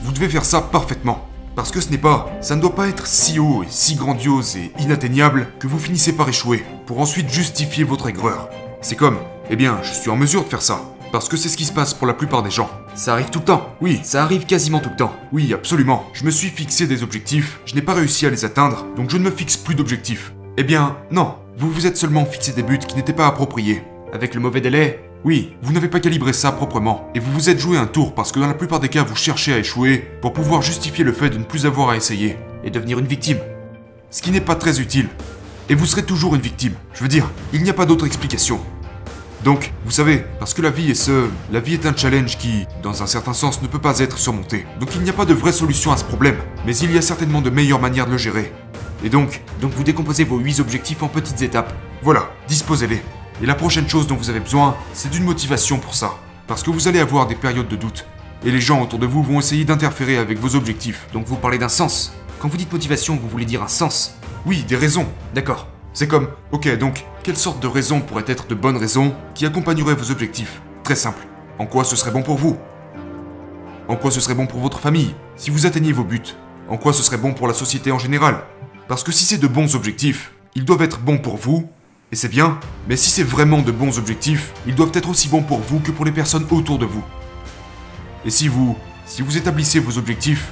Vous 0.03 0.11
devez 0.11 0.29
faire 0.29 0.45
ça 0.45 0.61
parfaitement. 0.61 1.27
Parce 1.55 1.71
que 1.71 1.81
ce 1.81 1.89
n'est 1.89 1.97
pas, 1.97 2.31
ça 2.41 2.55
ne 2.55 2.61
doit 2.61 2.75
pas 2.75 2.87
être 2.87 3.07
si 3.07 3.37
haut 3.37 3.63
et 3.63 3.67
si 3.69 3.95
grandiose 3.95 4.55
et 4.55 4.71
inatteignable 4.79 5.47
que 5.59 5.67
vous 5.67 5.79
finissez 5.79 6.13
par 6.13 6.29
échouer, 6.29 6.63
pour 6.85 7.01
ensuite 7.01 7.29
justifier 7.29 7.83
votre 7.83 8.07
aigreur. 8.07 8.49
C'est 8.81 8.95
comme, 8.95 9.17
eh 9.51 9.55
bien, 9.57 9.79
je 9.83 9.93
suis 9.93 10.09
en 10.09 10.15
mesure 10.15 10.45
de 10.45 10.49
faire 10.49 10.61
ça. 10.61 10.81
Parce 11.11 11.27
que 11.27 11.35
c'est 11.35 11.49
ce 11.49 11.57
qui 11.57 11.65
se 11.65 11.73
passe 11.73 11.93
pour 11.93 12.07
la 12.07 12.13
plupart 12.13 12.41
des 12.41 12.49
gens. 12.49 12.69
Ça 12.95 13.11
arrive 13.11 13.29
tout 13.29 13.39
le 13.39 13.45
temps. 13.45 13.75
Oui, 13.81 13.99
ça 14.01 14.23
arrive 14.23 14.45
quasiment 14.45 14.79
tout 14.79 14.89
le 14.89 14.95
temps. 14.95 15.13
Oui, 15.33 15.53
absolument. 15.53 16.05
Je 16.13 16.23
me 16.23 16.31
suis 16.31 16.47
fixé 16.47 16.87
des 16.87 17.03
objectifs, 17.03 17.59
je 17.65 17.75
n'ai 17.75 17.81
pas 17.81 17.93
réussi 17.93 18.25
à 18.25 18.29
les 18.29 18.45
atteindre, 18.45 18.85
donc 18.95 19.09
je 19.09 19.17
ne 19.17 19.23
me 19.23 19.31
fixe 19.31 19.57
plus 19.57 19.75
d'objectifs. 19.75 20.33
Eh 20.57 20.63
bien, 20.63 20.95
non. 21.11 21.35
Vous 21.57 21.69
vous 21.69 21.85
êtes 21.85 21.97
seulement 21.97 22.25
fixé 22.25 22.53
des 22.53 22.63
buts 22.63 22.79
qui 22.79 22.95
n'étaient 22.95 23.11
pas 23.11 23.27
appropriés. 23.27 23.83
Avec 24.13 24.33
le 24.35 24.39
mauvais 24.39 24.61
délai, 24.61 25.03
oui, 25.25 25.53
vous 25.61 25.73
n'avez 25.73 25.89
pas 25.89 25.99
calibré 25.99 26.31
ça 26.31 26.53
proprement, 26.53 27.11
et 27.13 27.19
vous 27.19 27.31
vous 27.33 27.49
êtes 27.49 27.59
joué 27.59 27.77
un 27.77 27.85
tour 27.85 28.15
parce 28.15 28.31
que 28.31 28.39
dans 28.39 28.47
la 28.47 28.53
plupart 28.53 28.79
des 28.79 28.89
cas 28.89 29.03
vous 29.03 29.15
cherchez 29.15 29.53
à 29.53 29.59
échouer 29.59 30.07
pour 30.21 30.33
pouvoir 30.33 30.61
justifier 30.61 31.03
le 31.03 31.13
fait 31.13 31.29
de 31.29 31.37
ne 31.37 31.43
plus 31.43 31.65
avoir 31.65 31.89
à 31.89 31.97
essayer, 31.97 32.37
et 32.63 32.71
devenir 32.71 32.99
une 32.99 33.05
victime. 33.05 33.37
Ce 34.09 34.21
qui 34.21 34.31
n'est 34.31 34.41
pas 34.41 34.55
très 34.55 34.79
utile. 34.79 35.09
Et 35.69 35.75
vous 35.75 35.85
serez 35.85 36.03
toujours 36.03 36.35
une 36.35 36.41
victime. 36.41 36.73
Je 36.93 37.03
veux 37.03 37.07
dire, 37.09 37.29
il 37.53 37.63
n'y 37.63 37.69
a 37.69 37.73
pas 37.73 37.85
d'autre 37.85 38.05
explication. 38.05 38.59
Donc, 39.43 39.73
vous 39.85 39.91
savez, 39.91 40.23
parce 40.37 40.53
que 40.53 40.61
la 40.61 40.69
vie 40.69 40.91
est 40.91 40.95
ce... 40.95 41.27
La 41.51 41.59
vie 41.59 41.73
est 41.73 41.87
un 41.87 41.95
challenge 41.95 42.37
qui, 42.37 42.67
dans 42.83 43.01
un 43.01 43.07
certain 43.07 43.33
sens, 43.33 43.61
ne 43.63 43.67
peut 43.67 43.79
pas 43.79 43.97
être 43.99 44.19
surmonté. 44.19 44.67
Donc 44.79 44.93
il 44.93 45.01
n'y 45.01 45.09
a 45.09 45.13
pas 45.13 45.25
de 45.25 45.33
vraie 45.33 45.51
solution 45.51 45.91
à 45.91 45.97
ce 45.97 46.03
problème, 46.03 46.37
mais 46.65 46.77
il 46.77 46.91
y 46.91 46.97
a 46.97 47.01
certainement 47.01 47.41
de 47.41 47.49
meilleures 47.49 47.81
manières 47.81 48.05
de 48.05 48.11
le 48.11 48.17
gérer. 48.19 48.53
Et 49.03 49.09
donc, 49.09 49.41
donc 49.59 49.71
vous 49.71 49.83
décomposez 49.83 50.25
vos 50.25 50.37
8 50.37 50.59
objectifs 50.59 51.01
en 51.01 51.07
petites 51.07 51.41
étapes. 51.41 51.73
Voilà, 52.03 52.29
disposez-les. 52.47 53.01
Et 53.41 53.47
la 53.47 53.55
prochaine 53.55 53.89
chose 53.89 54.05
dont 54.05 54.15
vous 54.15 54.29
avez 54.29 54.39
besoin, 54.39 54.75
c'est 54.93 55.09
d'une 55.09 55.23
motivation 55.23 55.79
pour 55.79 55.95
ça. 55.95 56.11
Parce 56.45 56.61
que 56.61 56.69
vous 56.69 56.87
allez 56.87 56.99
avoir 56.99 57.25
des 57.25 57.33
périodes 57.33 57.67
de 57.67 57.75
doute. 57.75 58.05
Et 58.45 58.51
les 58.51 58.61
gens 58.61 58.81
autour 58.81 58.99
de 58.99 59.07
vous 59.07 59.23
vont 59.23 59.39
essayer 59.39 59.65
d'interférer 59.65 60.17
avec 60.17 60.37
vos 60.37 60.55
objectifs. 60.55 61.07
Donc 61.13 61.25
vous 61.25 61.35
parlez 61.35 61.57
d'un 61.57 61.69
sens. 61.69 62.13
Quand 62.39 62.47
vous 62.47 62.57
dites 62.57 62.71
motivation, 62.71 63.17
vous 63.19 63.27
voulez 63.27 63.45
dire 63.45 63.63
un 63.63 63.67
sens. 63.67 64.15
Oui, 64.45 64.63
des 64.67 64.75
raisons. 64.75 65.07
D'accord. 65.33 65.67
C'est 65.93 66.07
comme, 66.07 66.27
ok, 66.51 66.77
donc, 66.77 67.05
quelle 67.23 67.37
sorte 67.37 67.61
de 67.61 67.67
raisons 67.67 68.01
pourraient 68.01 68.23
être 68.27 68.47
de 68.47 68.55
bonnes 68.55 68.77
raisons 68.77 69.13
qui 69.35 69.45
accompagneraient 69.45 69.95
vos 69.95 70.11
objectifs? 70.11 70.61
Très 70.83 70.95
simple. 70.95 71.27
En 71.59 71.67
quoi 71.67 71.83
ce 71.83 71.95
serait 71.95 72.11
bon 72.11 72.23
pour 72.23 72.37
vous? 72.37 72.57
En 73.87 73.95
quoi 73.95 74.09
ce 74.09 74.19
serait 74.19 74.33
bon 74.33 74.47
pour 74.47 74.59
votre 74.59 74.79
famille 74.79 75.13
Si 75.35 75.51
vous 75.51 75.67
atteignez 75.67 75.91
vos 75.91 76.03
buts? 76.03 76.35
En 76.67 76.77
quoi 76.77 76.93
ce 76.93 77.03
serait 77.03 77.17
bon 77.17 77.33
pour 77.33 77.47
la 77.47 77.53
société 77.53 77.91
en 77.91 77.99
général? 77.99 78.43
Parce 78.87 79.03
que 79.03 79.11
si 79.11 79.25
c'est 79.25 79.37
de 79.37 79.47
bons 79.47 79.75
objectifs, 79.75 80.31
ils 80.55 80.65
doivent 80.65 80.81
être 80.81 80.99
bons 80.99 81.19
pour 81.19 81.37
vous 81.37 81.69
et 82.11 82.15
c'est 82.15 82.27
bien, 82.27 82.59
mais 82.89 82.97
si 82.97 83.09
c'est 83.09 83.23
vraiment 83.23 83.61
de 83.61 83.71
bons 83.71 83.99
objectifs, 83.99 84.51
ils 84.65 84.75
doivent 84.75 84.91
être 84.95 85.09
aussi 85.09 85.29
bons 85.29 85.43
pour 85.43 85.59
vous 85.59 85.79
que 85.79 85.91
pour 85.91 86.05
les 86.05 86.11
personnes 86.11 86.47
autour 86.49 86.79
de 86.79 86.85
vous. 86.85 87.03
Et 88.25 88.31
si 88.31 88.47
vous, 88.47 88.75
si 89.05 89.21
vous 89.21 89.37
établissez 89.37 89.79
vos 89.79 89.97
objectifs, 89.97 90.51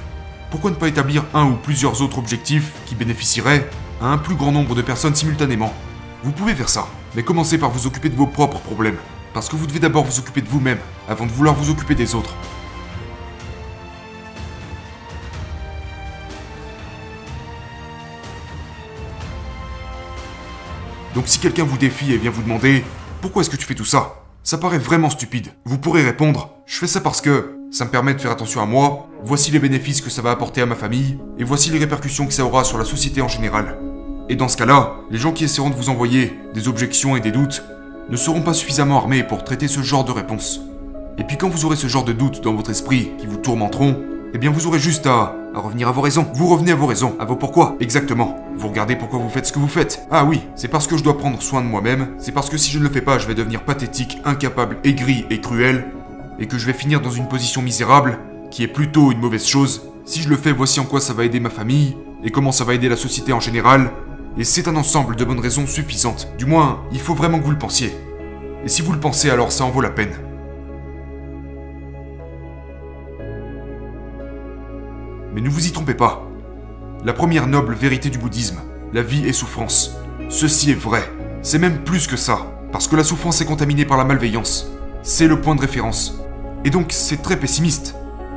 pourquoi 0.50 0.70
ne 0.70 0.76
pas 0.76 0.88
établir 0.88 1.24
un 1.34 1.46
ou 1.46 1.56
plusieurs 1.56 2.00
autres 2.00 2.18
objectifs 2.18 2.72
qui 2.86 2.94
bénéficieraient 2.94 3.68
à 4.00 4.06
un 4.06 4.18
plus 4.18 4.36
grand 4.36 4.52
nombre 4.52 4.74
de 4.74 4.82
personnes 4.82 5.14
simultanément? 5.14 5.74
Vous 6.22 6.32
pouvez 6.32 6.54
faire 6.54 6.68
ça, 6.68 6.86
mais 7.14 7.22
commencez 7.22 7.56
par 7.56 7.70
vous 7.70 7.86
occuper 7.86 8.10
de 8.10 8.14
vos 8.14 8.26
propres 8.26 8.58
problèmes, 8.58 8.98
parce 9.32 9.48
que 9.48 9.56
vous 9.56 9.66
devez 9.66 9.80
d'abord 9.80 10.04
vous 10.04 10.18
occuper 10.18 10.42
de 10.42 10.48
vous-même, 10.48 10.78
avant 11.08 11.24
de 11.24 11.30
vouloir 11.32 11.54
vous 11.54 11.70
occuper 11.70 11.94
des 11.94 12.14
autres. 12.14 12.34
Donc 21.14 21.26
si 21.26 21.38
quelqu'un 21.38 21.64
vous 21.64 21.78
défie 21.78 22.12
et 22.12 22.18
vient 22.18 22.30
vous 22.30 22.42
demander 22.42 22.84
pourquoi 23.22 23.40
est-ce 23.40 23.50
que 23.50 23.56
tu 23.56 23.64
fais 23.64 23.74
tout 23.74 23.84
ça? 23.86 24.22
Ça 24.42 24.58
paraît 24.58 24.78
vraiment 24.78 25.10
stupide. 25.10 25.48
Vous 25.64 25.78
pourrez 25.78 26.02
répondre 26.02 26.50
je 26.66 26.76
fais 26.76 26.86
ça 26.86 27.00
parce 27.00 27.20
que 27.20 27.56
ça 27.72 27.84
me 27.86 27.90
permet 27.90 28.14
de 28.14 28.20
faire 28.20 28.30
attention 28.30 28.60
à 28.60 28.66
moi, 28.66 29.08
voici 29.24 29.50
les 29.50 29.58
bénéfices 29.58 30.00
que 30.00 30.10
ça 30.10 30.22
va 30.22 30.30
apporter 30.30 30.60
à 30.60 30.66
ma 30.66 30.76
famille, 30.76 31.18
et 31.38 31.44
voici 31.44 31.70
les 31.70 31.78
répercussions 31.78 32.26
que 32.26 32.32
ça 32.32 32.44
aura 32.44 32.62
sur 32.62 32.78
la 32.78 32.84
société 32.84 33.22
en 33.22 33.28
général. 33.28 33.89
Et 34.30 34.36
dans 34.36 34.46
ce 34.46 34.56
cas-là, 34.56 34.94
les 35.10 35.18
gens 35.18 35.32
qui 35.32 35.42
essaieront 35.42 35.70
de 35.70 35.74
vous 35.74 35.90
envoyer 35.90 36.38
des 36.54 36.68
objections 36.68 37.16
et 37.16 37.20
des 37.20 37.32
doutes 37.32 37.64
ne 38.08 38.16
seront 38.16 38.42
pas 38.42 38.54
suffisamment 38.54 38.96
armés 38.96 39.24
pour 39.24 39.42
traiter 39.42 39.66
ce 39.66 39.82
genre 39.82 40.04
de 40.04 40.12
réponse. 40.12 40.60
Et 41.18 41.24
puis 41.24 41.36
quand 41.36 41.48
vous 41.48 41.64
aurez 41.64 41.74
ce 41.74 41.88
genre 41.88 42.04
de 42.04 42.12
doutes 42.12 42.40
dans 42.40 42.54
votre 42.54 42.70
esprit 42.70 43.10
qui 43.18 43.26
vous 43.26 43.38
tourmenteront, 43.38 43.96
eh 44.32 44.38
bien 44.38 44.52
vous 44.52 44.68
aurez 44.68 44.78
juste 44.78 45.08
à, 45.08 45.34
à 45.52 45.58
revenir 45.58 45.88
à 45.88 45.90
vos 45.90 46.00
raisons. 46.00 46.28
Vous 46.32 46.46
revenez 46.46 46.70
à 46.70 46.76
vos 46.76 46.86
raisons, 46.86 47.16
à 47.18 47.24
vos 47.24 47.34
pourquoi, 47.34 47.74
exactement. 47.80 48.36
Vous 48.54 48.68
regardez 48.68 48.94
pourquoi 48.94 49.18
vous 49.18 49.28
faites 49.28 49.46
ce 49.46 49.52
que 49.52 49.58
vous 49.58 49.66
faites. 49.66 50.06
Ah 50.12 50.24
oui, 50.24 50.42
c'est 50.54 50.68
parce 50.68 50.86
que 50.86 50.96
je 50.96 51.02
dois 51.02 51.18
prendre 51.18 51.42
soin 51.42 51.60
de 51.60 51.66
moi-même, 51.66 52.10
c'est 52.18 52.30
parce 52.30 52.48
que 52.48 52.56
si 52.56 52.70
je 52.70 52.78
ne 52.78 52.84
le 52.84 52.90
fais 52.90 53.00
pas, 53.00 53.18
je 53.18 53.26
vais 53.26 53.34
devenir 53.34 53.64
pathétique, 53.64 54.18
incapable, 54.24 54.76
aigri 54.84 55.26
et 55.30 55.40
cruel, 55.40 55.86
et 56.38 56.46
que 56.46 56.56
je 56.56 56.66
vais 56.66 56.72
finir 56.72 57.00
dans 57.00 57.10
une 57.10 57.26
position 57.26 57.62
misérable, 57.62 58.20
qui 58.52 58.62
est 58.62 58.68
plutôt 58.68 59.10
une 59.10 59.18
mauvaise 59.18 59.44
chose. 59.44 59.88
Si 60.04 60.22
je 60.22 60.28
le 60.28 60.36
fais, 60.36 60.52
voici 60.52 60.78
en 60.78 60.84
quoi 60.84 61.00
ça 61.00 61.14
va 61.14 61.24
aider 61.24 61.40
ma 61.40 61.50
famille, 61.50 61.96
et 62.22 62.30
comment 62.30 62.52
ça 62.52 62.62
va 62.62 62.74
aider 62.74 62.88
la 62.88 62.96
société 62.96 63.32
en 63.32 63.40
général, 63.40 63.90
et 64.38 64.44
c'est 64.44 64.68
un 64.68 64.76
ensemble 64.76 65.16
de 65.16 65.24
bonnes 65.24 65.40
raisons 65.40 65.66
suffisantes. 65.66 66.28
Du 66.38 66.46
moins, 66.46 66.82
il 66.92 67.00
faut 67.00 67.14
vraiment 67.14 67.38
que 67.38 67.44
vous 67.44 67.50
le 67.50 67.58
pensiez. 67.58 67.92
Et 68.64 68.68
si 68.68 68.82
vous 68.82 68.92
le 68.92 69.00
pensez, 69.00 69.30
alors 69.30 69.52
ça 69.52 69.64
en 69.64 69.70
vaut 69.70 69.80
la 69.80 69.90
peine. 69.90 70.14
Mais 75.34 75.40
ne 75.40 75.48
vous 75.48 75.66
y 75.66 75.72
trompez 75.72 75.94
pas. 75.94 76.26
La 77.04 77.12
première 77.12 77.46
noble 77.46 77.74
vérité 77.74 78.10
du 78.10 78.18
bouddhisme, 78.18 78.60
la 78.92 79.02
vie 79.02 79.26
est 79.26 79.32
souffrance. 79.32 79.96
Ceci 80.28 80.70
est 80.70 80.74
vrai. 80.74 81.02
C'est 81.42 81.58
même 81.58 81.82
plus 81.82 82.06
que 82.06 82.16
ça. 82.16 82.46
Parce 82.72 82.86
que 82.86 82.96
la 82.96 83.04
souffrance 83.04 83.40
est 83.40 83.46
contaminée 83.46 83.84
par 83.84 83.98
la 83.98 84.04
malveillance. 84.04 84.70
C'est 85.02 85.26
le 85.26 85.40
point 85.40 85.54
de 85.54 85.60
référence. 85.60 86.20
Et 86.64 86.70
donc 86.70 86.88
c'est 86.90 87.22
très 87.22 87.38
pessimiste. 87.38 87.96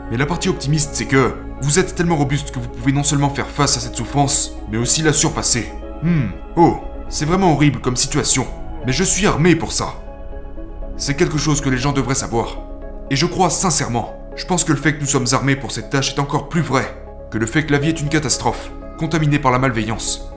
Mais 0.09 0.17
la 0.17 0.25
partie 0.25 0.49
optimiste, 0.49 0.91
c'est 0.93 1.05
que 1.05 1.35
vous 1.61 1.79
êtes 1.79 1.95
tellement 1.95 2.17
robuste 2.17 2.51
que 2.51 2.59
vous 2.59 2.69
pouvez 2.69 2.91
non 2.91 3.03
seulement 3.03 3.29
faire 3.29 3.47
face 3.47 3.77
à 3.77 3.79
cette 3.79 3.95
souffrance, 3.95 4.53
mais 4.71 4.77
aussi 4.77 5.01
la 5.01 5.13
surpasser. 5.13 5.71
Hmm, 6.03 6.27
oh, 6.55 6.77
c'est 7.09 7.25
vraiment 7.25 7.53
horrible 7.53 7.79
comme 7.79 7.95
situation. 7.95 8.45
Mais 8.85 8.93
je 8.93 9.03
suis 9.03 9.25
armé 9.25 9.55
pour 9.55 9.71
ça. 9.71 9.95
C'est 10.97 11.15
quelque 11.15 11.39
chose 11.39 11.61
que 11.61 11.69
les 11.69 11.77
gens 11.77 11.93
devraient 11.93 12.13
savoir. 12.13 12.57
Et 13.09 13.15
je 13.15 13.25
crois 13.25 13.49
sincèrement 13.49 14.19
je 14.35 14.45
pense 14.45 14.63
que 14.63 14.71
le 14.71 14.79
fait 14.79 14.95
que 14.95 15.01
nous 15.01 15.07
sommes 15.07 15.27
armés 15.33 15.55
pour 15.55 15.71
cette 15.71 15.91
tâche 15.91 16.13
est 16.15 16.19
encore 16.19 16.49
plus 16.49 16.61
vrai 16.61 16.85
que 17.29 17.37
le 17.37 17.45
fait 17.45 17.65
que 17.65 17.71
la 17.71 17.77
vie 17.77 17.89
est 17.89 18.01
une 18.01 18.09
catastrophe, 18.09 18.71
contaminée 18.97 19.39
par 19.39 19.51
la 19.51 19.59
malveillance. 19.59 20.27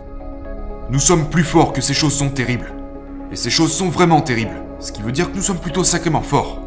Nous 0.91 0.99
sommes 0.99 1.31
plus 1.31 1.45
forts 1.45 1.73
que 1.73 1.81
ces 1.81 1.95
choses 1.95 2.15
sont 2.15 2.29
terribles. 2.29 2.73
Et 3.33 3.37
ces 3.37 3.51
choses 3.51 3.73
sont 3.73 3.89
vraiment 3.89 4.21
terribles, 4.21 4.63
ce 4.81 4.93
qui 4.93 5.03
veut 5.03 5.13
dire 5.13 5.31
que 5.31 5.37
nous 5.37 5.43
sommes 5.43 5.59
plutôt 5.59 5.83
sacrément 5.83 6.23
forts. 6.23 6.63